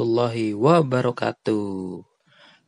Warahmatullahi 0.00 0.56
wabarakatuh. 0.56 2.00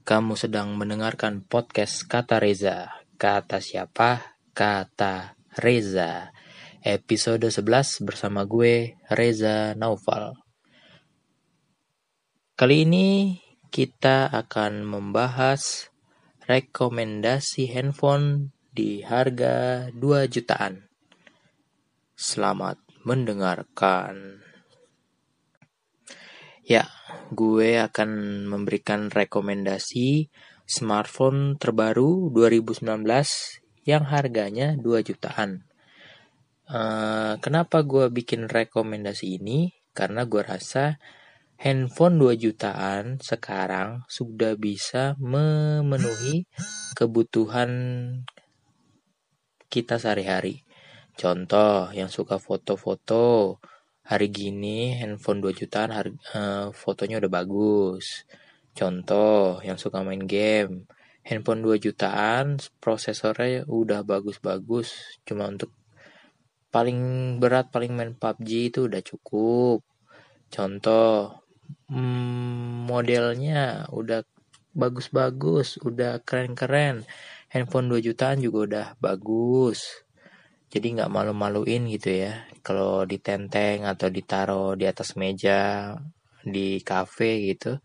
Kamu 0.05 0.37
sedang 0.37 0.77
mendengarkan 0.77 1.41
podcast 1.41 2.05
Kata 2.05 2.37
Reza. 2.37 2.93
Kata 3.17 3.57
siapa? 3.57 4.37
Kata 4.53 5.33
Reza. 5.57 6.29
Episode 6.85 7.49
11 7.49 8.05
bersama 8.05 8.45
gue 8.45 9.01
Reza 9.09 9.73
Naufal. 9.73 10.37
Kali 12.53 12.85
ini 12.85 13.41
kita 13.73 14.29
akan 14.29 14.85
membahas 14.85 15.89
rekomendasi 16.45 17.73
handphone 17.73 18.53
di 18.77 19.01
harga 19.01 19.89
2 19.89 20.29
jutaan. 20.29 20.85
Selamat 22.13 22.77
mendengarkan. 23.09 24.42
Ya, 26.63 26.87
gue 27.35 27.75
akan 27.83 28.11
memberikan 28.47 29.11
rekomendasi 29.11 30.31
smartphone 30.63 31.59
terbaru 31.59 32.31
2019 32.31 32.87
yang 33.83 34.07
harganya 34.07 34.79
2 34.79 35.03
jutaan. 35.03 35.67
Uh, 36.71 37.35
kenapa 37.43 37.83
gue 37.83 38.07
bikin 38.15 38.47
rekomendasi 38.47 39.43
ini? 39.43 39.75
Karena 39.91 40.23
gue 40.23 40.39
rasa 40.39 41.03
handphone 41.59 42.23
2 42.23 42.39
jutaan 42.39 43.19
sekarang 43.19 44.07
sudah 44.07 44.55
bisa 44.55 45.19
memenuhi 45.19 46.47
kebutuhan 46.95 47.71
kita 49.67 49.99
sehari-hari. 49.99 50.63
Contoh, 51.19 51.91
yang 51.91 52.07
suka 52.09 52.39
foto-foto, 52.39 53.59
hari 54.03 54.29
gini 54.35 54.99
handphone 54.99 55.39
2 55.39 55.55
jutaan 55.55 55.91
harga, 55.95 56.19
uh, 56.35 56.39
eh, 56.39 56.67
fotonya 56.75 57.23
udah 57.23 57.33
bagus. 57.33 58.27
Contoh 58.75 59.61
yang 59.63 59.79
suka 59.79 60.03
main 60.03 60.25
game, 60.27 60.91
handphone 61.23 61.63
2 61.63 61.79
jutaan 61.79 62.59
prosesornya 62.83 63.69
udah 63.71 64.03
bagus-bagus 64.03 65.21
cuma 65.29 65.47
untuk 65.47 65.71
paling 66.73 67.01
berat 67.39 67.69
paling 67.69 67.93
main 67.95 68.13
PUBG 68.17 68.51
itu 68.75 68.81
udah 68.91 69.03
cukup. 69.05 69.85
Contoh 70.51 71.41
hmm, 71.89 72.89
modelnya 72.91 73.87
udah 73.93 74.27
bagus-bagus, 74.75 75.79
udah 75.85 76.21
keren-keren. 76.27 77.05
Handphone 77.53 77.93
2 77.93 78.01
jutaan 78.03 78.41
juga 78.41 78.59
udah 78.67 78.87
bagus 78.99 80.02
jadi 80.73 80.87
nggak 80.97 81.13
malu-maluin 81.13 81.85
gitu 81.93 82.09
ya. 82.09 82.49
Kalau 82.65 83.05
ditenteng 83.05 83.85
atau 83.85 84.09
ditaruh 84.09 84.73
di 84.73 84.89
atas 84.89 85.21
meja 85.21 85.93
di 86.41 86.81
cafe 86.81 87.53
gitu 87.53 87.77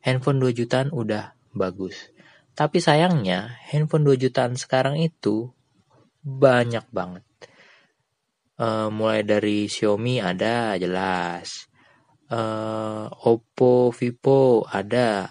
handphone 0.00 0.40
2 0.40 0.54
jutaan 0.56 0.88
udah 0.94 1.36
bagus. 1.52 2.14
Tapi 2.56 2.78
sayangnya 2.78 3.60
handphone 3.72 4.04
2 4.06 4.16
jutaan 4.20 4.54
sekarang 4.56 5.00
itu 5.00 5.50
banyak 6.22 6.84
banget. 6.92 7.24
Uh, 8.60 8.92
mulai 8.92 9.24
dari 9.24 9.66
Xiaomi 9.66 10.20
ada 10.20 10.76
jelas. 10.76 11.66
Uh, 12.28 13.08
Oppo 13.24 13.90
Vivo 13.90 14.68
ada. 14.68 15.26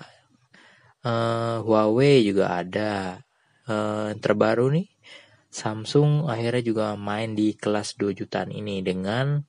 Uh, 1.05 1.61
Huawei 1.61 2.25
juga 2.25 2.57
ada. 2.57 3.21
Uh, 3.69 4.17
terbaru 4.17 4.73
nih 4.73 4.89
Samsung 5.49 6.29
akhirnya 6.29 6.61
juga 6.61 6.85
main 6.93 7.33
di 7.33 7.57
kelas 7.57 7.97
2 7.97 8.13
jutaan 8.13 8.53
ini 8.53 8.85
dengan 8.85 9.41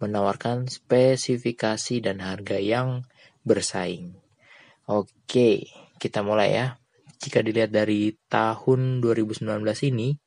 menawarkan 0.00 0.66
spesifikasi 0.66 2.00
dan 2.00 2.24
harga 2.24 2.56
yang 2.56 3.04
bersaing. 3.44 4.16
Oke, 4.88 5.68
kita 6.00 6.24
mulai 6.24 6.56
ya. 6.56 6.66
Jika 7.22 7.44
dilihat 7.44 7.70
dari 7.70 8.16
tahun 8.26 8.98
2019 8.98 9.46
ini, 9.94 10.18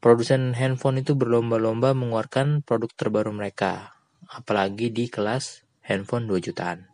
produsen 0.00 0.56
handphone 0.56 1.04
itu 1.04 1.12
berlomba-lomba 1.12 1.92
mengeluarkan 1.92 2.64
produk 2.64 2.88
terbaru 2.96 3.34
mereka, 3.34 3.92
apalagi 4.30 4.88
di 4.88 5.10
kelas 5.12 5.66
handphone 5.84 6.24
2 6.30 6.40
jutaan. 6.40 6.93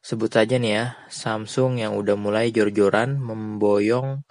Sebut 0.00 0.32
saja 0.32 0.56
nih 0.56 0.72
ya, 0.72 0.84
Samsung 1.12 1.76
yang 1.76 1.92
udah 1.92 2.16
mulai 2.16 2.48
jor-joran 2.48 3.20
memboyong 3.20 4.24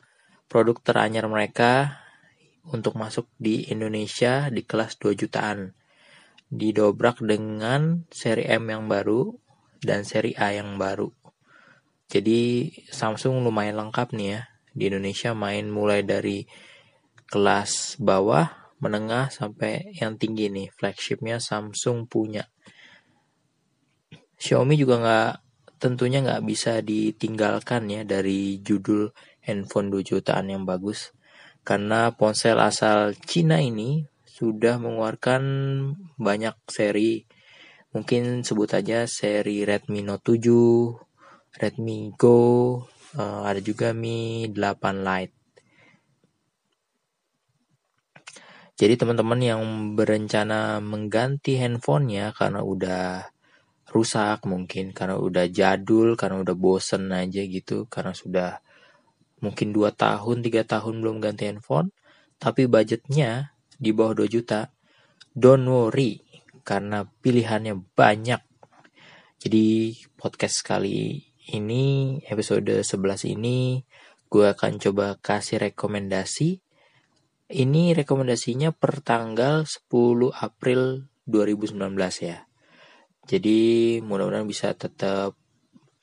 produk 0.50 0.82
teranyar 0.82 1.30
mereka 1.30 2.02
untuk 2.66 2.98
masuk 2.98 3.30
di 3.38 3.70
Indonesia 3.70 4.50
di 4.50 4.66
kelas 4.66 4.98
2 4.98 5.14
jutaan. 5.14 5.78
Didobrak 6.50 7.22
dengan 7.22 8.10
seri 8.10 8.50
M 8.50 8.66
yang 8.66 8.90
baru 8.90 9.30
dan 9.78 10.02
seri 10.02 10.34
A 10.34 10.58
yang 10.58 10.82
baru. 10.82 11.14
Jadi 12.10 12.74
Samsung 12.90 13.46
lumayan 13.46 13.78
lengkap 13.78 14.18
nih 14.18 14.30
ya. 14.34 14.42
Di 14.74 14.90
Indonesia 14.90 15.38
main 15.38 15.70
mulai 15.70 16.02
dari 16.02 16.50
kelas 17.30 18.02
bawah, 18.02 18.74
menengah 18.82 19.30
sampai 19.30 19.94
yang 20.02 20.18
tinggi 20.18 20.50
nih. 20.50 20.74
Flagshipnya 20.74 21.38
Samsung 21.38 22.10
punya. 22.10 22.50
Xiaomi 24.42 24.74
juga 24.74 24.98
nggak 24.98 25.49
tentunya 25.80 26.20
nggak 26.20 26.44
bisa 26.44 26.84
ditinggalkan 26.84 27.88
ya 27.88 28.04
dari 28.04 28.60
judul 28.60 29.10
handphone 29.42 29.90
2 29.90 30.04
jutaan 30.04 30.52
yang 30.52 30.68
bagus. 30.68 31.16
Karena 31.64 32.12
ponsel 32.12 32.60
asal 32.60 33.16
Cina 33.16 33.64
ini 33.64 34.04
sudah 34.28 34.76
mengeluarkan 34.78 35.44
banyak 36.20 36.56
seri. 36.68 37.24
Mungkin 37.96 38.46
sebut 38.46 38.70
aja 38.76 39.10
seri 39.10 39.66
Redmi 39.66 40.06
Note 40.06 40.38
7, 40.38 41.58
Redmi 41.58 42.14
Go, 42.14 42.86
uh, 43.18 43.42
ada 43.48 43.58
juga 43.64 43.96
Mi 43.96 44.46
8 44.52 45.02
Lite. 45.02 45.36
Jadi 48.80 48.96
teman-teman 48.96 49.40
yang 49.44 49.62
berencana 50.00 50.80
mengganti 50.80 51.60
handphonenya 51.60 52.32
karena 52.32 52.64
udah 52.64 53.28
rusak 53.90 54.46
mungkin 54.46 54.94
karena 54.94 55.18
udah 55.18 55.50
jadul 55.50 56.14
karena 56.14 56.46
udah 56.46 56.56
bosen 56.56 57.10
aja 57.10 57.42
gitu 57.42 57.90
karena 57.90 58.14
sudah 58.14 58.62
mungkin 59.42 59.74
2 59.74 59.90
tahun 59.96 60.38
3 60.46 60.64
tahun 60.68 60.94
belum 61.02 61.18
ganti 61.24 61.50
handphone 61.50 61.90
tapi 62.40 62.70
budgetnya 62.70 63.56
di 63.76 63.92
bawah 63.92 64.24
2 64.24 64.28
juta. 64.32 64.72
Don't 65.36 65.68
worry 65.68 66.20
karena 66.64 67.08
pilihannya 67.08 67.80
banyak. 67.96 68.42
Jadi 69.40 69.96
podcast 70.20 70.64
kali 70.68 71.24
ini 71.56 72.20
episode 72.28 72.84
11 72.84 73.36
ini 73.36 73.84
gue 74.28 74.46
akan 74.46 74.78
coba 74.78 75.16
kasih 75.20 75.72
rekomendasi. 75.72 76.60
Ini 77.50 77.98
rekomendasinya 77.98 78.70
per 78.76 79.02
tanggal 79.02 79.66
10 79.66 79.90
April 80.38 81.10
2019 81.26 81.82
ya 82.22 82.49
jadi 83.30 83.60
mudah-mudahan 84.02 84.50
bisa 84.50 84.74
tetap 84.74 85.38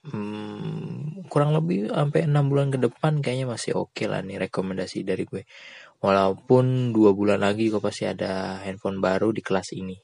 hmm, 0.07 1.27
kurang 1.27 1.59
lebih 1.59 1.91
sampai 1.91 2.31
enam 2.31 2.47
bulan 2.47 2.71
ke 2.71 2.79
depan 2.79 3.19
kayaknya 3.19 3.51
masih 3.51 3.75
oke 3.75 3.91
okay 3.99 4.07
lah 4.07 4.23
nih 4.23 4.47
rekomendasi 4.47 5.03
dari 5.03 5.27
gue. 5.27 5.43
Walaupun 5.99 6.95
dua 6.95 7.11
bulan 7.11 7.43
lagi 7.43 7.67
gue 7.67 7.83
pasti 7.83 8.07
ada 8.07 8.63
handphone 8.63 9.03
baru 9.03 9.35
di 9.35 9.43
kelas 9.43 9.75
ini. 9.75 9.99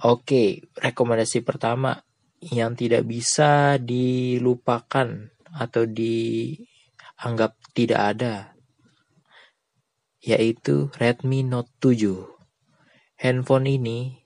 Oke, 0.00 0.24
okay, 0.26 0.48
rekomendasi 0.74 1.46
pertama 1.46 1.94
yang 2.50 2.74
tidak 2.74 3.06
bisa 3.06 3.78
dilupakan 3.78 5.06
atau 5.54 5.84
dianggap 5.86 7.52
tidak 7.76 8.00
ada 8.16 8.34
yaitu 10.20 10.92
Redmi 11.00 11.40
Note 11.48 11.72
7. 11.80 13.24
Handphone 13.24 13.66
ini 13.72 14.19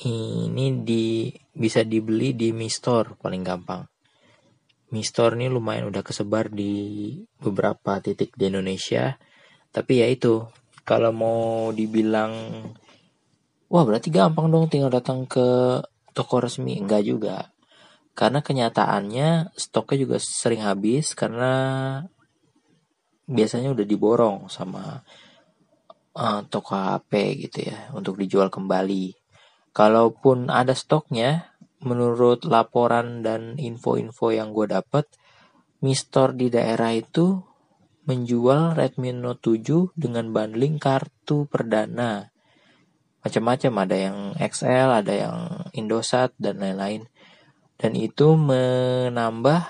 ini 0.06 0.86
di 0.86 1.34
bisa 1.52 1.84
dibeli 1.84 2.32
di 2.38 2.56
Mi 2.56 2.72
Store 2.72 3.20
paling 3.20 3.44
gampang. 3.44 3.84
Mi 4.96 5.04
Store 5.04 5.36
ini 5.36 5.52
lumayan 5.52 5.92
udah 5.92 6.02
kesebar 6.06 6.48
di 6.54 7.14
beberapa 7.42 8.00
titik 8.00 8.34
di 8.40 8.48
Indonesia. 8.48 9.20
Tapi 9.70 10.02
ya 10.02 10.08
itu, 10.10 10.46
kalau 10.90 11.14
mau 11.14 11.70
dibilang 11.70 12.34
wah 13.70 13.86
berarti 13.86 14.10
gampang 14.10 14.50
dong 14.50 14.66
tinggal 14.66 14.90
datang 14.90 15.30
ke 15.30 15.78
toko 16.18 16.42
resmi 16.42 16.82
enggak 16.82 17.06
juga 17.06 17.54
karena 18.18 18.42
kenyataannya 18.42 19.54
stoknya 19.54 19.98
juga 20.02 20.18
sering 20.18 20.66
habis 20.66 21.14
karena 21.14 21.54
biasanya 23.30 23.70
udah 23.70 23.86
diborong 23.86 24.50
sama 24.50 25.06
uh, 26.18 26.42
toko 26.50 26.74
HP 26.74 27.46
gitu 27.48 27.70
ya 27.70 27.94
untuk 27.94 28.18
dijual 28.18 28.50
kembali 28.50 29.14
kalaupun 29.72 30.50
ada 30.50 30.74
stoknya 30.74 31.50
menurut 31.80 32.44
laporan 32.44 33.24
dan 33.24 33.56
info-info 33.56 34.36
yang 34.36 34.52
gue 34.52 34.68
dapet 34.68 35.08
Mistor 35.80 36.36
di 36.36 36.52
daerah 36.52 36.92
itu 36.92 37.40
menjual 38.04 38.76
Redmi 38.76 39.16
Note 39.16 39.56
7 39.56 39.96
dengan 39.96 40.28
bundling 40.36 40.76
kartu 40.76 41.48
perdana. 41.48 42.36
Macam-macam 43.24 43.88
ada 43.88 43.96
yang 43.96 44.18
XL 44.36 44.90
ada 44.92 45.14
yang 45.16 45.38
Indosat 45.72 46.36
dan 46.36 46.60
lain-lain. 46.60 47.08
Dan 47.80 47.96
itu 47.96 48.36
menambah 48.36 49.62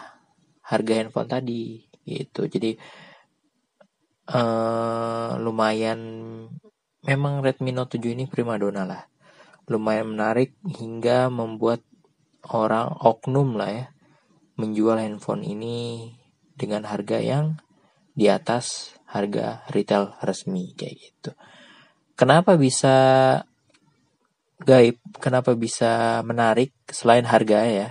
harga 0.66 0.94
handphone 0.98 1.30
tadi 1.30 1.86
gitu. 2.10 2.50
Jadi 2.50 2.74
uh, 4.34 5.38
lumayan. 5.38 6.00
Memang 7.06 7.46
Redmi 7.46 7.70
Note 7.70 8.02
7 8.02 8.18
ini 8.18 8.26
primadona 8.26 8.82
lah 8.82 9.06
lumayan 9.70 10.18
menarik 10.18 10.58
hingga 10.66 11.30
membuat 11.30 11.86
orang 12.50 12.90
oknum 13.00 13.56
lah 13.56 13.70
ya 13.70 13.86
menjual 14.60 15.00
handphone 15.00 15.46
ini 15.48 16.12
dengan 16.58 16.84
harga 16.84 17.24
yang 17.24 17.56
di 18.12 18.28
atas 18.28 18.98
harga 19.08 19.64
retail 19.72 20.12
resmi 20.20 20.76
kayak 20.76 20.96
gitu. 21.00 21.32
Kenapa 22.20 22.60
bisa 22.60 22.96
gaib? 24.60 25.00
Kenapa 25.24 25.56
bisa 25.56 26.20
menarik 26.28 26.76
selain 26.92 27.24
harga 27.24 27.64
ya? 27.64 27.90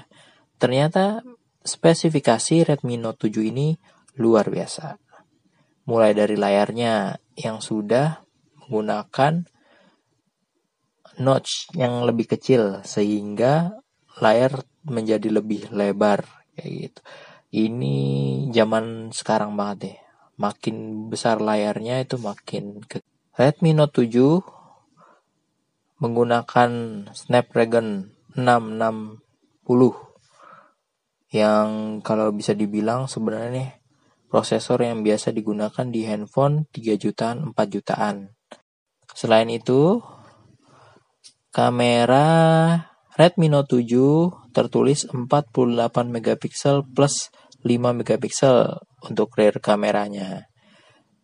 Ternyata 0.60 1.24
spesifikasi 1.64 2.68
Redmi 2.68 3.00
Note 3.00 3.32
7 3.32 3.48
ini 3.48 3.72
luar 4.20 4.52
biasa. 4.52 5.00
Mulai 5.88 6.12
dari 6.12 6.36
layarnya 6.36 7.16
yang 7.40 7.64
sudah 7.64 8.20
menggunakan 8.60 9.48
notch 11.18 11.70
yang 11.74 12.02
lebih 12.06 12.26
kecil 12.30 12.82
sehingga 12.86 13.78
layar 14.18 14.62
menjadi 14.86 15.28
lebih 15.30 15.70
lebar 15.70 16.24
kayak 16.54 16.90
gitu. 16.90 17.00
Ini 17.48 17.96
zaman 18.52 19.14
sekarang 19.14 19.56
banget 19.56 19.78
deh. 19.84 19.98
Makin 20.38 21.08
besar 21.10 21.42
layarnya 21.42 22.02
itu 22.04 22.18
makin 22.20 22.84
ke 22.86 23.02
Redmi 23.34 23.74
Note 23.74 24.06
7 24.06 24.42
menggunakan 25.98 26.70
Snapdragon 27.10 28.14
660 28.38 29.18
yang 31.34 32.00
kalau 32.00 32.30
bisa 32.32 32.54
dibilang 32.54 33.10
sebenarnya 33.10 33.50
nih 33.50 33.70
prosesor 34.28 34.84
yang 34.84 35.00
biasa 35.02 35.32
digunakan 35.32 35.86
di 35.88 36.04
handphone 36.04 36.68
3 36.70 37.00
jutaan 37.00 37.52
4 37.52 37.74
jutaan. 37.74 38.30
Selain 39.16 39.48
itu, 39.50 39.98
kamera 41.50 42.26
Redmi 43.18 43.50
Note 43.50 43.82
7 43.82 44.54
tertulis 44.54 45.10
48 45.10 45.90
megapiksel 46.06 46.86
plus 46.86 47.34
5 47.66 47.98
megapiksel 47.98 48.78
untuk 49.10 49.34
rear 49.34 49.58
kameranya. 49.58 50.46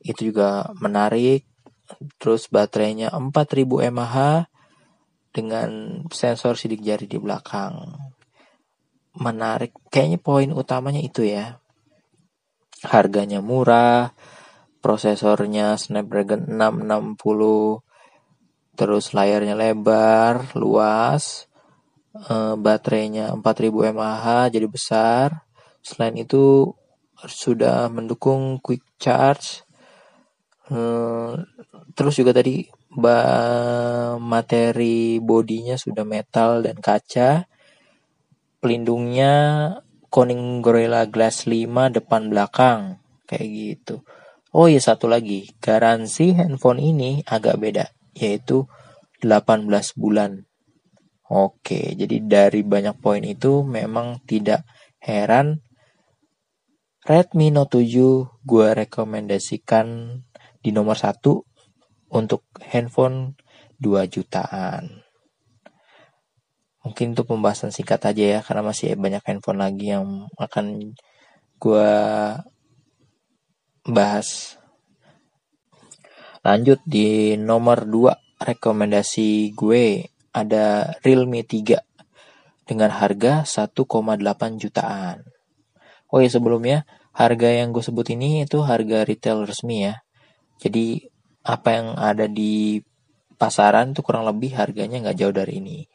Itu 0.02 0.34
juga 0.34 0.74
menarik 0.82 1.46
terus 2.18 2.50
baterainya 2.50 3.14
4000 3.14 3.94
mAh 3.94 4.50
dengan 5.34 6.02
sensor 6.10 6.58
sidik 6.58 6.82
jari 6.82 7.06
di 7.06 7.18
belakang. 7.18 7.94
Menarik, 9.14 9.74
kayaknya 9.94 10.18
poin 10.18 10.50
utamanya 10.50 10.98
itu 10.98 11.22
ya. 11.22 11.62
Harganya 12.82 13.38
murah, 13.38 14.14
prosesornya 14.82 15.78
Snapdragon 15.78 16.50
660, 16.50 17.82
terus 18.78 19.14
layarnya 19.16 19.54
lebar, 19.54 20.52
luas, 20.58 21.46
e, 22.14 22.34
baterainya 22.58 23.34
4000 23.38 23.90
mAh 23.94 24.50
jadi 24.54 24.66
besar. 24.70 25.46
Selain 25.84 26.14
itu 26.18 26.74
sudah 27.24 27.88
mendukung 27.88 28.58
quick 28.60 28.84
charge 29.00 29.64
Hmm, 30.64 31.44
terus 31.92 32.16
juga 32.16 32.32
tadi 32.32 32.64
materi 34.16 35.20
bodinya 35.20 35.76
sudah 35.76 36.08
metal 36.08 36.64
dan 36.64 36.80
kaca. 36.80 37.44
Pelindungnya 38.64 39.32
Corning 40.08 40.64
Gorilla 40.64 41.04
Glass 41.04 41.44
5 41.44 41.92
depan 41.92 42.32
belakang 42.32 42.96
kayak 43.28 43.48
gitu. 43.52 44.00
Oh 44.56 44.64
iya 44.64 44.80
satu 44.80 45.04
lagi, 45.04 45.52
garansi 45.60 46.32
handphone 46.32 46.80
ini 46.80 47.20
agak 47.28 47.60
beda 47.60 47.84
yaitu 48.14 48.66
18 49.20 49.68
bulan. 49.98 50.46
Oke, 51.28 51.96
jadi 51.96 52.16
dari 52.20 52.60
banyak 52.62 53.00
poin 53.00 53.24
itu 53.24 53.64
memang 53.64 54.22
tidak 54.28 54.62
heran 55.00 55.64
Redmi 57.04 57.52
Note 57.52 57.84
7 57.84 58.48
gue 58.48 58.68
rekomendasikan 58.72 60.16
di 60.64 60.72
nomor 60.72 60.96
satu 60.96 61.44
untuk 62.08 62.48
handphone 62.64 63.36
2 63.76 64.08
jutaan. 64.08 65.04
Mungkin 66.80 67.12
itu 67.12 67.22
pembahasan 67.28 67.76
singkat 67.76 68.00
aja 68.08 68.24
ya 68.24 68.40
karena 68.40 68.64
masih 68.64 68.96
banyak 68.96 69.20
handphone 69.20 69.60
lagi 69.60 69.92
yang 69.92 70.28
akan 70.40 70.96
gue 71.60 71.92
bahas. 73.84 74.56
Lanjut 76.44 76.84
di 76.84 77.40
nomor 77.40 77.88
2 77.88 78.44
rekomendasi 78.44 79.56
gue 79.56 80.12
ada 80.36 80.92
Realme 81.00 81.40
3 81.40 81.80
dengan 82.68 82.92
harga 82.92 83.48
1,8 83.48 84.60
jutaan. 84.60 85.24
Oh 86.12 86.20
ya 86.20 86.28
sebelumnya 86.28 86.84
harga 87.16 87.48
yang 87.48 87.72
gue 87.72 87.80
sebut 87.80 88.12
ini 88.12 88.44
itu 88.44 88.60
harga 88.60 89.08
retail 89.08 89.48
resmi 89.48 89.88
ya. 89.88 90.04
Jadi 90.60 91.08
apa 91.48 91.68
yang 91.80 91.88
ada 91.96 92.28
di 92.28 92.76
pasaran 93.40 93.96
itu 93.96 94.04
kurang 94.04 94.28
lebih 94.28 94.52
harganya 94.52 95.00
nggak 95.00 95.16
jauh 95.16 95.32
dari 95.32 95.64
ini. 95.64 95.88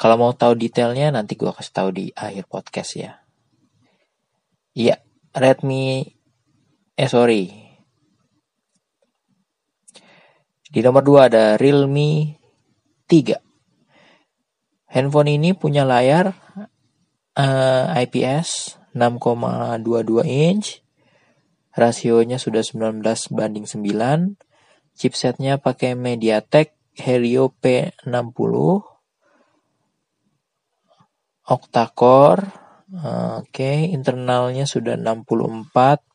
Kalau 0.00 0.16
mau 0.16 0.32
tahu 0.32 0.56
detailnya 0.56 1.12
nanti 1.12 1.36
gue 1.36 1.52
kasih 1.52 1.74
tahu 1.76 1.88
di 1.92 2.08
akhir 2.16 2.48
podcast 2.48 2.96
ya. 2.96 3.20
Iya, 4.72 4.96
Redmi, 5.36 6.08
eh 6.96 7.10
sorry. 7.10 7.67
Di 10.68 10.84
nomor 10.84 11.00
2 11.00 11.28
ada 11.32 11.44
Realme 11.56 12.36
3. 13.08 14.92
Handphone 14.92 15.36
ini 15.36 15.52
punya 15.56 15.84
layar 15.84 16.32
uh, 17.36 17.84
IPS 17.92 18.80
6,22 18.96 20.24
inch 20.24 20.80
Rasionya 21.78 22.42
sudah 22.42 22.66
19 22.66 23.06
banding 23.30 23.62
9. 23.62 24.34
Chipsetnya 24.98 25.62
pakai 25.62 25.94
MediaTek 25.94 26.74
Helio 26.98 27.54
P60. 27.54 28.54
Octa-core. 31.48 32.44
Oke, 32.88 33.46
okay. 33.46 33.94
internalnya 33.94 34.66
sudah 34.66 34.98
64. 34.98 36.07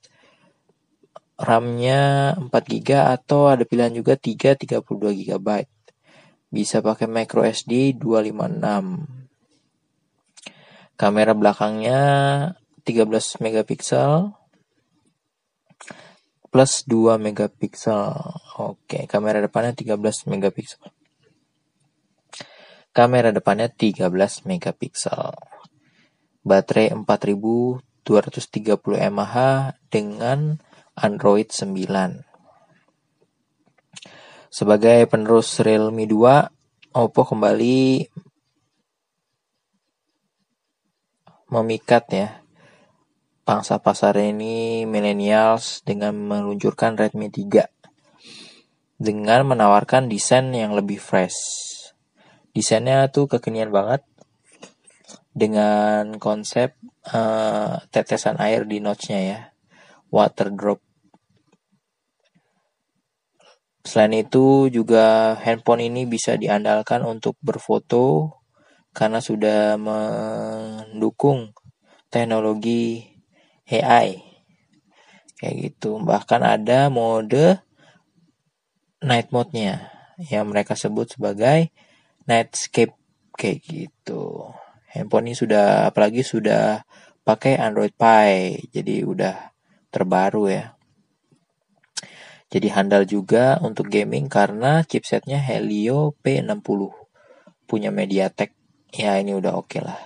RAM-nya 1.38 2.34
4 2.38 2.50
GB 2.52 2.90
atau 2.94 3.50
ada 3.50 3.66
pilihan 3.66 3.94
juga 3.94 4.13
3 4.18 4.54
32 4.58 4.84
GB. 5.13 5.48
Bisa 6.54 6.86
pakai 6.86 7.10
micro 7.10 7.42
SD 7.42 7.98
256. 7.98 9.10
Kamera 10.94 11.34
belakangnya 11.34 12.02
13 12.86 13.42
megapiksel 13.42 14.34
plus 16.54 16.86
2 16.86 17.18
megapiksel. 17.18 18.13
Oke, 18.62 19.10
kamera 19.10 19.42
depannya 19.42 19.74
13 19.74 20.30
megapiksel. 20.30 20.86
Kamera 22.94 23.34
depannya 23.34 23.74
13 23.74 24.46
megapiksel. 24.46 25.34
Baterai 26.46 26.94
4230 26.94 27.74
mAh 29.10 29.74
dengan 29.90 30.62
Android 30.94 31.50
9. 31.50 32.26
Sebagai 34.54 35.10
penerus 35.10 35.58
Realme 35.62 36.06
2, 36.06 36.94
Oppo 36.94 37.26
kembali 37.26 38.06
memikat 41.50 42.06
ya 42.10 42.30
pangsa 43.46 43.78
pasar 43.78 44.18
ini 44.18 44.86
millennials 44.90 45.86
dengan 45.86 46.18
meluncurkan 46.18 46.98
Redmi 46.98 47.30
3 47.30 47.66
dengan 48.98 49.44
menawarkan 49.46 50.08
desain 50.08 50.50
yang 50.56 50.74
lebih 50.74 50.98
fresh. 50.98 51.38
Desainnya 52.54 53.10
tuh 53.10 53.28
kekinian 53.28 53.74
banget 53.74 54.06
dengan 55.34 56.22
konsep 56.22 56.78
uh, 57.10 57.82
tetesan 57.90 58.38
air 58.40 58.64
di 58.64 58.80
notch-nya 58.80 59.20
ya. 59.20 59.52
Water 60.13 60.53
drop 60.53 60.79
Selain 63.84 64.15
itu 64.15 64.72
juga 64.72 65.36
handphone 65.43 65.91
ini 65.91 66.08
bisa 66.08 66.39
diandalkan 66.39 67.03
untuk 67.03 67.36
berfoto 67.43 68.39
karena 68.96 69.20
sudah 69.20 69.75
mendukung 69.75 71.51
teknologi 72.08 73.03
AI. 73.67 74.24
Kayak 75.36 75.55
gitu. 75.60 76.00
Bahkan 76.00 76.41
ada 76.48 76.88
mode 76.88 77.60
night 79.03 79.36
mode-nya 79.36 79.91
yang 80.32 80.48
mereka 80.48 80.79
sebut 80.79 81.20
sebagai 81.20 81.67
nightscape 82.24 82.96
kayak 83.36 83.60
gitu. 83.67 84.48
Handphone 84.96 85.27
ini 85.27 85.36
sudah 85.36 85.91
apalagi 85.91 86.24
sudah 86.24 86.88
pakai 87.27 87.60
Android 87.60 87.91
Pie. 87.91 88.63
Jadi 88.72 89.03
udah 89.03 89.52
terbaru 89.94 90.50
ya. 90.50 90.74
Jadi 92.50 92.70
handal 92.70 93.06
juga 93.06 93.58
untuk 93.62 93.90
gaming 93.90 94.30
karena 94.30 94.82
chipsetnya 94.86 95.38
Helio 95.38 96.18
P60. 96.22 96.90
Punya 97.70 97.90
MediaTek. 97.90 98.54
Ya 98.94 99.18
ini 99.18 99.34
udah 99.34 99.58
oke 99.58 99.74
okay 99.74 99.82
lah. 99.82 99.98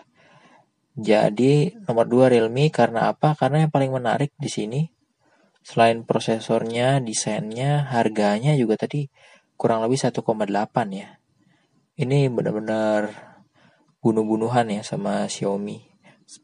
Jadi 0.96 1.76
nomor 1.84 2.08
2 2.08 2.32
Realme 2.32 2.72
karena 2.72 3.12
apa? 3.12 3.36
Karena 3.36 3.68
yang 3.68 3.72
paling 3.72 3.92
menarik 3.92 4.32
di 4.40 4.48
sini 4.48 4.82
selain 5.60 6.08
prosesornya, 6.08 7.04
desainnya, 7.04 7.92
harganya 7.92 8.56
juga 8.56 8.80
tadi 8.80 9.12
kurang 9.60 9.84
lebih 9.84 10.00
1,8 10.00 10.24
ya. 10.96 11.20
Ini 12.00 12.32
benar-benar 12.32 13.12
bunuh-bunuhan 14.00 14.72
ya 14.72 14.82
sama 14.88 15.28
Xiaomi. 15.28 15.84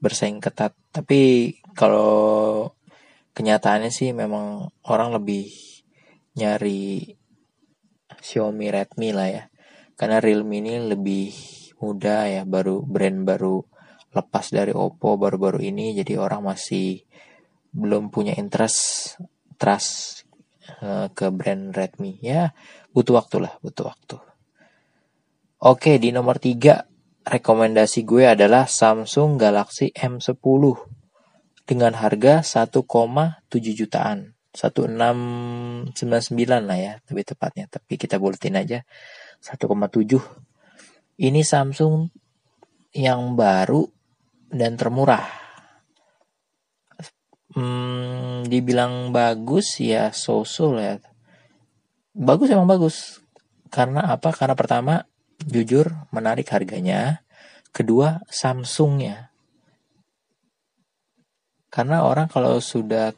Bersaing 0.03 0.43
ketat. 0.43 0.75
Tapi 0.91 1.55
kalau 1.71 2.75
kenyataannya 3.33 3.89
sih 3.89 4.13
memang 4.13 4.69
orang 4.85 5.17
lebih 5.17 5.49
nyari 6.37 7.13
Xiaomi 8.23 8.69
Redmi 8.69 9.09
lah 9.11 9.27
ya. 9.29 9.43
Karena 9.93 10.17
Realme 10.23 10.61
ini 10.63 10.79
lebih 10.81 11.29
muda 11.83 12.25
ya 12.25 12.47
baru 12.47 12.81
brand 12.81 13.27
baru 13.27 13.61
lepas 14.13 14.53
dari 14.53 14.71
Oppo 14.71 15.19
baru-baru 15.19 15.59
ini 15.59 15.97
jadi 15.97 16.21
orang 16.21 16.47
masih 16.47 17.03
belum 17.73 18.13
punya 18.13 18.37
interest 18.37 19.17
trust 19.57 20.23
uh, 20.81 21.09
ke 21.11 21.29
brand 21.33 21.73
Redmi. 21.73 22.21
Ya 22.21 22.53
butuh 22.93 23.19
waktu 23.19 23.43
lah 23.43 23.53
butuh 23.59 23.89
waktu. 23.89 24.17
Oke 25.63 25.97
di 25.97 26.13
nomor 26.13 26.37
3 26.37 26.93
rekomendasi 27.23 28.03
gue 28.03 28.27
adalah 28.27 28.67
Samsung 28.67 29.39
Galaxy 29.39 29.95
M10 29.95 30.43
dengan 31.63 31.95
harga 31.95 32.43
1,7 32.43 32.83
jutaan. 33.73 34.35
1699 34.53 35.97
lah 36.45 36.77
ya 36.77 36.93
lebih 37.09 37.25
tepatnya. 37.25 37.65
Tapi 37.65 37.97
kita 37.97 38.21
buletin 38.21 38.53
aja 38.53 38.85
1,7 39.41 39.65
ini 41.25 41.41
Samsung 41.41 42.05
yang 42.93 43.33
baru 43.33 43.89
dan 44.53 44.77
termurah. 44.77 45.25
Hmm, 47.53 48.45
dibilang 48.45 49.09
bagus 49.09 49.81
ya 49.81 50.13
so-so 50.13 50.77
ya. 50.77 51.01
Bagus 52.13 52.53
emang 52.53 52.69
bagus. 52.69 53.21
Karena 53.73 54.05
apa? 54.05 54.29
Karena 54.29 54.53
pertama 54.53 55.01
jujur 55.41 55.89
menarik 56.13 56.45
harganya. 56.53 57.25
Kedua 57.73 58.21
Samsungnya 58.29 59.32
karena 61.73 62.05
orang 62.05 62.29
kalau 62.29 62.61
sudah 62.61 63.17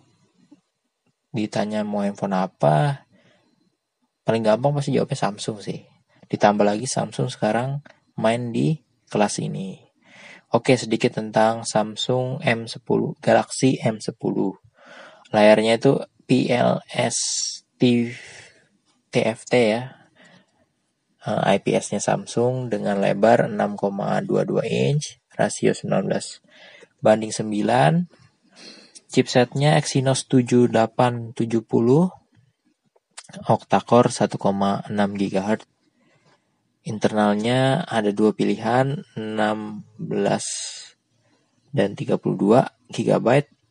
ditanya 1.35 1.83
mau 1.83 2.07
handphone 2.07 2.39
apa 2.39 3.03
paling 4.23 4.47
gampang 4.47 4.71
pasti 4.71 4.95
jawabnya 4.95 5.19
Samsung 5.19 5.59
sih. 5.59 5.83
Ditambah 6.31 6.63
lagi 6.63 6.87
Samsung 6.87 7.27
sekarang 7.27 7.83
main 8.15 8.55
di 8.55 8.79
kelas 9.11 9.43
ini. 9.43 9.83
Oke 10.55 10.79
sedikit 10.79 11.19
tentang 11.19 11.67
Samsung 11.67 12.39
M10 12.39 13.19
Galaxy 13.19 13.75
M10 13.75 14.15
layarnya 15.35 15.75
itu 15.75 15.99
PLS 16.23 17.17
TFT 19.11 19.53
ya. 19.59 19.99
Eh, 21.27 21.59
IPS-nya 21.59 21.99
Samsung 21.99 22.71
dengan 22.71 23.03
lebar 23.03 23.51
6,22 23.51 24.63
inch 24.63 25.19
rasio 25.35 25.75
19 25.75 26.07
banding 27.03 27.35
9 27.35 28.24
Chipsetnya 29.15 29.79
Exynos 29.79 30.27
7870 30.27 31.39
octa-core 33.47 34.11
1,6 34.11 34.91
GHz. 34.91 35.63
Internalnya 36.83 37.87
ada 37.87 38.11
dua 38.11 38.35
pilihan 38.35 39.07
16 39.15 40.19
dan 41.71 41.95
32 41.95 42.67
GB. 42.91 43.27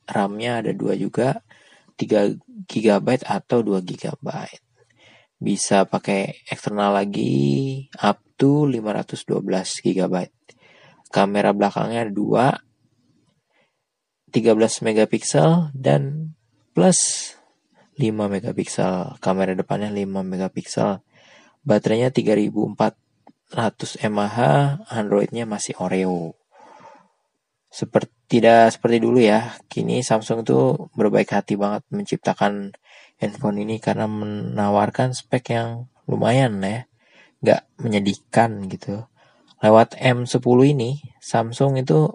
RAM-nya 0.09 0.65
ada 0.65 0.73
dua 0.73 0.97
juga 0.97 1.45
3 2.01 2.41
GB 2.65 3.09
atau 3.29 3.61
2 3.61 3.85
GB. 3.85 4.29
Bisa 5.45 5.85
pakai 5.85 6.41
eksternal 6.49 6.97
lagi 6.97 7.85
up 8.01 8.17
to 8.41 8.65
512 8.65 9.45
GB. 9.93 10.25
Kamera 11.13 11.53
belakangnya 11.53 12.09
ada 12.09 12.15
dua 12.17 12.65
13 14.35 14.83
megapiksel 14.83 15.71
dan 15.79 16.35
plus 16.75 17.31
5 17.95 18.11
megapiksel. 18.11 19.15
Kamera 19.23 19.55
depannya 19.55 19.95
5 19.95 20.27
megapiksel. 20.27 21.07
Baterainya 21.63 22.11
3400 22.11 22.99
mAh, 24.11 24.83
Androidnya 24.91 25.47
masih 25.47 25.79
Oreo. 25.79 26.35
Seperti 27.71 28.11
tidak 28.27 28.75
seperti 28.75 28.99
dulu 28.99 29.23
ya. 29.23 29.55
Kini 29.71 30.03
Samsung 30.03 30.43
itu 30.43 30.91
berbaik 30.99 31.31
hati 31.31 31.55
banget 31.55 31.87
menciptakan 31.95 32.75
handphone 33.23 33.63
ini 33.63 33.79
karena 33.79 34.11
menawarkan 34.11 35.15
spek 35.15 35.55
yang 35.55 35.87
lumayan 36.11 36.59
ya. 36.59 36.91
Gak 37.45 37.63
menyedihkan 37.79 38.67
gitu. 38.67 39.07
Lewat 39.63 39.95
M10 39.97 40.59
ini, 40.67 40.99
Samsung 41.23 41.79
itu 41.79 42.11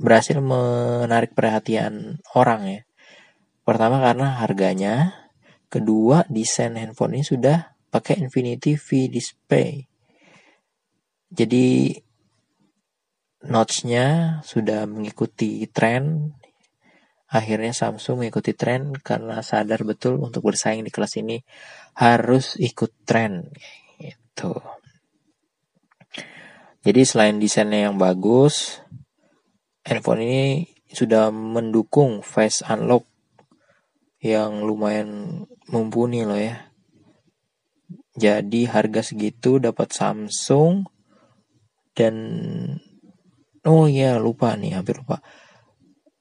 berhasil 0.00 0.40
menarik 0.40 1.36
perhatian 1.36 2.24
orang 2.32 2.62
ya. 2.66 2.80
Pertama 3.62 4.00
karena 4.00 4.40
harganya, 4.40 5.12
kedua 5.68 6.24
desain 6.32 6.74
handphone 6.74 7.20
ini 7.20 7.24
sudah 7.28 7.76
pakai 7.92 8.18
Infinity 8.18 8.80
V 8.80 9.12
display. 9.12 9.84
Jadi 11.30 11.94
notch-nya 13.46 14.40
sudah 14.42 14.88
mengikuti 14.88 15.62
tren. 15.70 16.34
Akhirnya 17.30 17.70
Samsung 17.70 18.26
mengikuti 18.26 18.58
tren 18.58 18.90
karena 18.98 19.38
sadar 19.38 19.86
betul 19.86 20.18
untuk 20.18 20.50
bersaing 20.50 20.82
di 20.82 20.90
kelas 20.90 21.14
ini 21.22 21.38
harus 21.94 22.58
ikut 22.58 23.06
tren 23.06 23.46
gitu. 24.02 24.58
Jadi 26.80 27.06
selain 27.06 27.36
desainnya 27.38 27.86
yang 27.92 28.00
bagus, 28.00 28.82
handphone 29.90 30.22
ini 30.22 30.70
sudah 30.86 31.34
mendukung 31.34 32.22
face 32.22 32.62
unlock 32.62 33.02
yang 34.22 34.62
lumayan 34.62 35.42
mumpuni 35.66 36.22
loh 36.22 36.38
ya. 36.38 36.70
Jadi 38.14 38.70
harga 38.70 39.02
segitu 39.02 39.58
dapat 39.58 39.90
Samsung 39.90 40.86
dan 41.98 42.14
oh 43.66 43.90
ya 43.90 44.22
lupa 44.22 44.54
nih 44.54 44.78
hampir 44.78 45.02
lupa. 45.02 45.18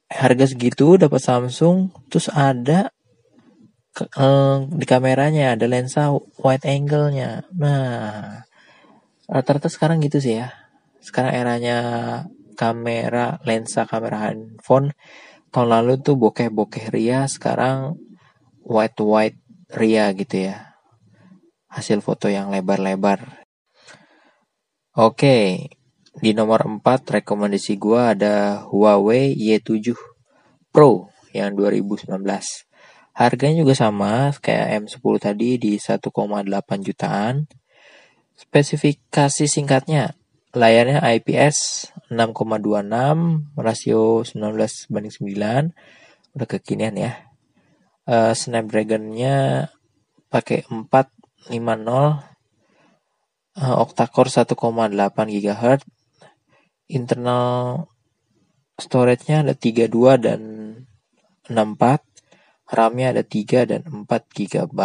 Harga 0.09 0.49
segitu 0.49 0.97
dapat 0.97 1.21
Samsung 1.21 1.93
terus 2.09 2.33
ada 2.33 2.89
eh, 4.01 4.57
di 4.65 4.85
kameranya 4.89 5.53
ada 5.53 5.69
lensa 5.69 6.09
wide 6.41 6.65
angle-nya. 6.65 7.45
Nah, 7.53 8.41
rata-rata 9.29 9.69
sekarang 9.69 10.01
gitu 10.01 10.17
sih 10.17 10.41
ya 10.41 10.69
sekarang 10.99 11.33
eranya 11.33 11.77
kamera 12.59 13.39
lensa 13.47 13.87
kamera 13.87 14.27
handphone. 14.27 14.91
Tahun 15.55 15.71
lalu 15.71 16.03
tuh 16.03 16.19
bokeh-bokeh 16.19 16.91
ria 16.91 17.23
sekarang 17.31 17.95
white-white 18.67 19.39
ria 19.79 20.11
gitu 20.11 20.51
ya. 20.51 20.75
Hasil 21.71 22.03
foto 22.03 22.27
yang 22.27 22.51
lebar-lebar. 22.51 23.47
Oke 24.99 25.71
di 26.19 26.35
nomor 26.35 26.67
4 26.67 26.83
rekomendasi 27.23 27.79
gua 27.79 28.11
ada 28.11 28.67
Huawei 28.67 29.31
Y7 29.39 29.95
Pro 30.75 31.07
yang 31.31 31.55
2019 31.55 32.11
harganya 33.19 33.67
juga 33.67 33.75
sama 33.75 34.31
kayak 34.39 34.87
M10 34.87 35.03
tadi 35.19 35.59
di 35.59 35.75
1,8 35.75 36.07
jutaan. 36.87 37.43
Spesifikasi 38.39 39.45
singkatnya 39.51 40.15
layarnya 40.55 41.03
IPS 41.03 41.91
6,26 42.09 43.57
rasio 43.57 44.25
19 44.25 44.93
banding 44.93 45.13
9 45.13 46.35
udah 46.35 46.47
kekinian 46.49 46.97
ya. 46.97 47.13
Uh, 48.09 48.33
Snapdragon-nya 48.33 49.69
pakai 50.33 50.65
450 50.65 51.53
uh, 53.61 53.75
octa-core 53.85 54.29
1,8 54.33 54.57
GHz 55.29 55.81
internal 56.89 57.85
storage-nya 58.81 59.45
ada 59.45 59.53
32 59.53 60.25
dan 60.25 60.41
64 61.45 62.09
RAM-nya 62.69 63.07
ada 63.13 63.23
3 63.25 63.69
dan 63.69 63.81
4 63.85 64.09
GB 64.09 64.79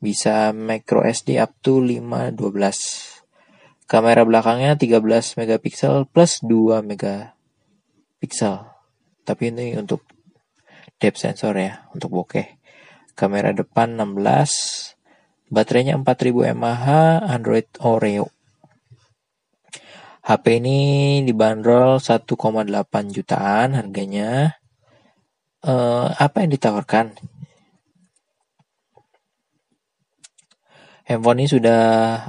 bisa 0.00 0.56
micro 0.56 1.04
SD 1.04 1.36
up 1.36 1.52
to 1.60 1.80
512 1.84 3.09
Kamera 3.90 4.22
belakangnya 4.22 4.78
13 4.78 5.02
megapiksel 5.34 6.06
plus 6.06 6.38
2 6.46 6.78
megapiksel. 6.86 8.70
Tapi 9.26 9.50
ini 9.50 9.74
untuk 9.74 10.06
depth 11.02 11.18
sensor 11.18 11.58
ya, 11.58 11.90
untuk 11.90 12.14
bokeh. 12.14 12.62
Kamera 13.18 13.50
depan 13.50 13.98
16, 13.98 14.94
baterainya 15.50 15.98
4000 15.98 16.54
mAh, 16.54 17.18
Android 17.26 17.66
Oreo. 17.82 18.30
HP 20.22 20.62
ini 20.62 20.78
dibanderol 21.26 21.98
1,8 21.98 22.30
jutaan 23.10 23.74
harganya. 23.74 24.54
Uh, 25.66 26.14
apa 26.14 26.46
yang 26.46 26.54
ditawarkan? 26.54 27.18
Handphone 31.10 31.42
ini 31.42 31.50
sudah 31.50 31.82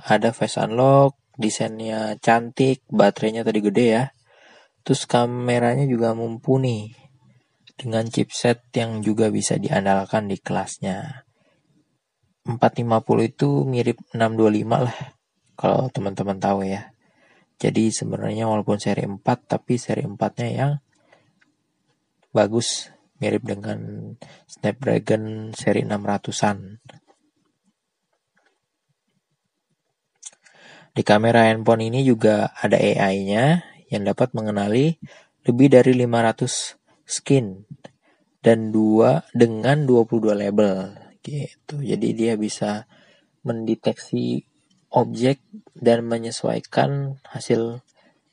ada 0.09 0.33
face 0.33 0.57
unlock, 0.57 1.20
desainnya 1.41 2.15
cantik, 2.21 2.85
baterainya 2.87 3.41
tadi 3.41 3.59
gede 3.59 3.85
ya. 3.89 4.03
Terus 4.85 5.09
kameranya 5.09 5.89
juga 5.89 6.13
mumpuni 6.13 6.93
dengan 7.73 8.05
chipset 8.05 8.61
yang 8.77 9.01
juga 9.01 9.33
bisa 9.33 9.57
diandalkan 9.57 10.29
di 10.29 10.37
kelasnya. 10.37 11.25
450 12.45 13.29
itu 13.33 13.65
mirip 13.65 14.01
625 14.13 14.85
lah 14.85 14.97
kalau 15.57 15.89
teman-teman 15.93 16.37
tahu 16.41 16.65
ya. 16.65 16.93
Jadi 17.61 17.93
sebenarnya 17.93 18.49
walaupun 18.49 18.81
seri 18.81 19.05
4 19.05 19.21
tapi 19.21 19.77
seri 19.77 20.01
4-nya 20.01 20.49
yang 20.49 20.73
bagus 22.33 22.89
mirip 23.21 23.45
dengan 23.45 24.13
Snapdragon 24.49 25.53
seri 25.53 25.85
600-an. 25.85 26.81
Di 30.91 31.07
kamera 31.07 31.47
handphone 31.47 31.87
ini 31.87 32.03
juga 32.03 32.51
ada 32.51 32.75
AI-nya 32.75 33.63
yang 33.87 34.03
dapat 34.03 34.35
mengenali 34.35 34.99
lebih 35.47 35.71
dari 35.71 35.95
500 35.95 37.07
skin 37.07 37.63
dan 38.43 38.75
dua 38.75 39.23
dengan 39.31 39.87
22 39.87 40.35
label 40.35 40.91
gitu. 41.23 41.79
Jadi 41.79 42.07
dia 42.11 42.33
bisa 42.35 42.89
mendeteksi 43.47 44.43
objek 44.91 45.39
dan 45.77 46.03
menyesuaikan 46.03 47.23
hasil 47.23 47.79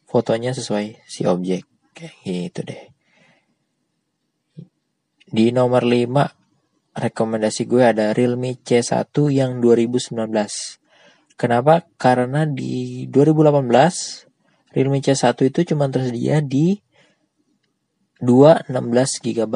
fotonya 0.09 0.51
sesuai 0.51 0.99
si 1.07 1.23
objek 1.29 1.63
kayak 1.95 2.15
gitu 2.25 2.61
deh. 2.67 2.83
Di 5.29 5.53
nomor 5.53 5.85
5 5.85 6.97
rekomendasi 6.99 7.69
gue 7.69 7.85
ada 7.85 8.17
Realme 8.17 8.59
C1 8.59 9.13
yang 9.31 9.61
2019. 9.61 10.17
Kenapa? 11.39 11.87
Karena 11.95 12.43
di 12.43 13.07
2018 13.07 14.75
Realme 14.75 14.99
C1 15.01 15.39
itu 15.47 15.61
cuma 15.73 15.87
tersedia 15.87 16.43
di 16.43 16.83
216 18.19 18.75
GB. 19.23 19.55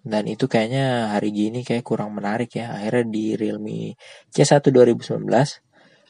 Dan 0.00 0.24
itu 0.26 0.50
kayaknya 0.50 1.14
hari 1.14 1.30
gini 1.30 1.62
kayak 1.62 1.86
kurang 1.86 2.10
menarik 2.18 2.50
ya. 2.58 2.74
Akhirnya 2.74 3.06
di 3.06 3.38
Realme 3.38 3.94
C1 4.34 4.66
2019 4.66 5.22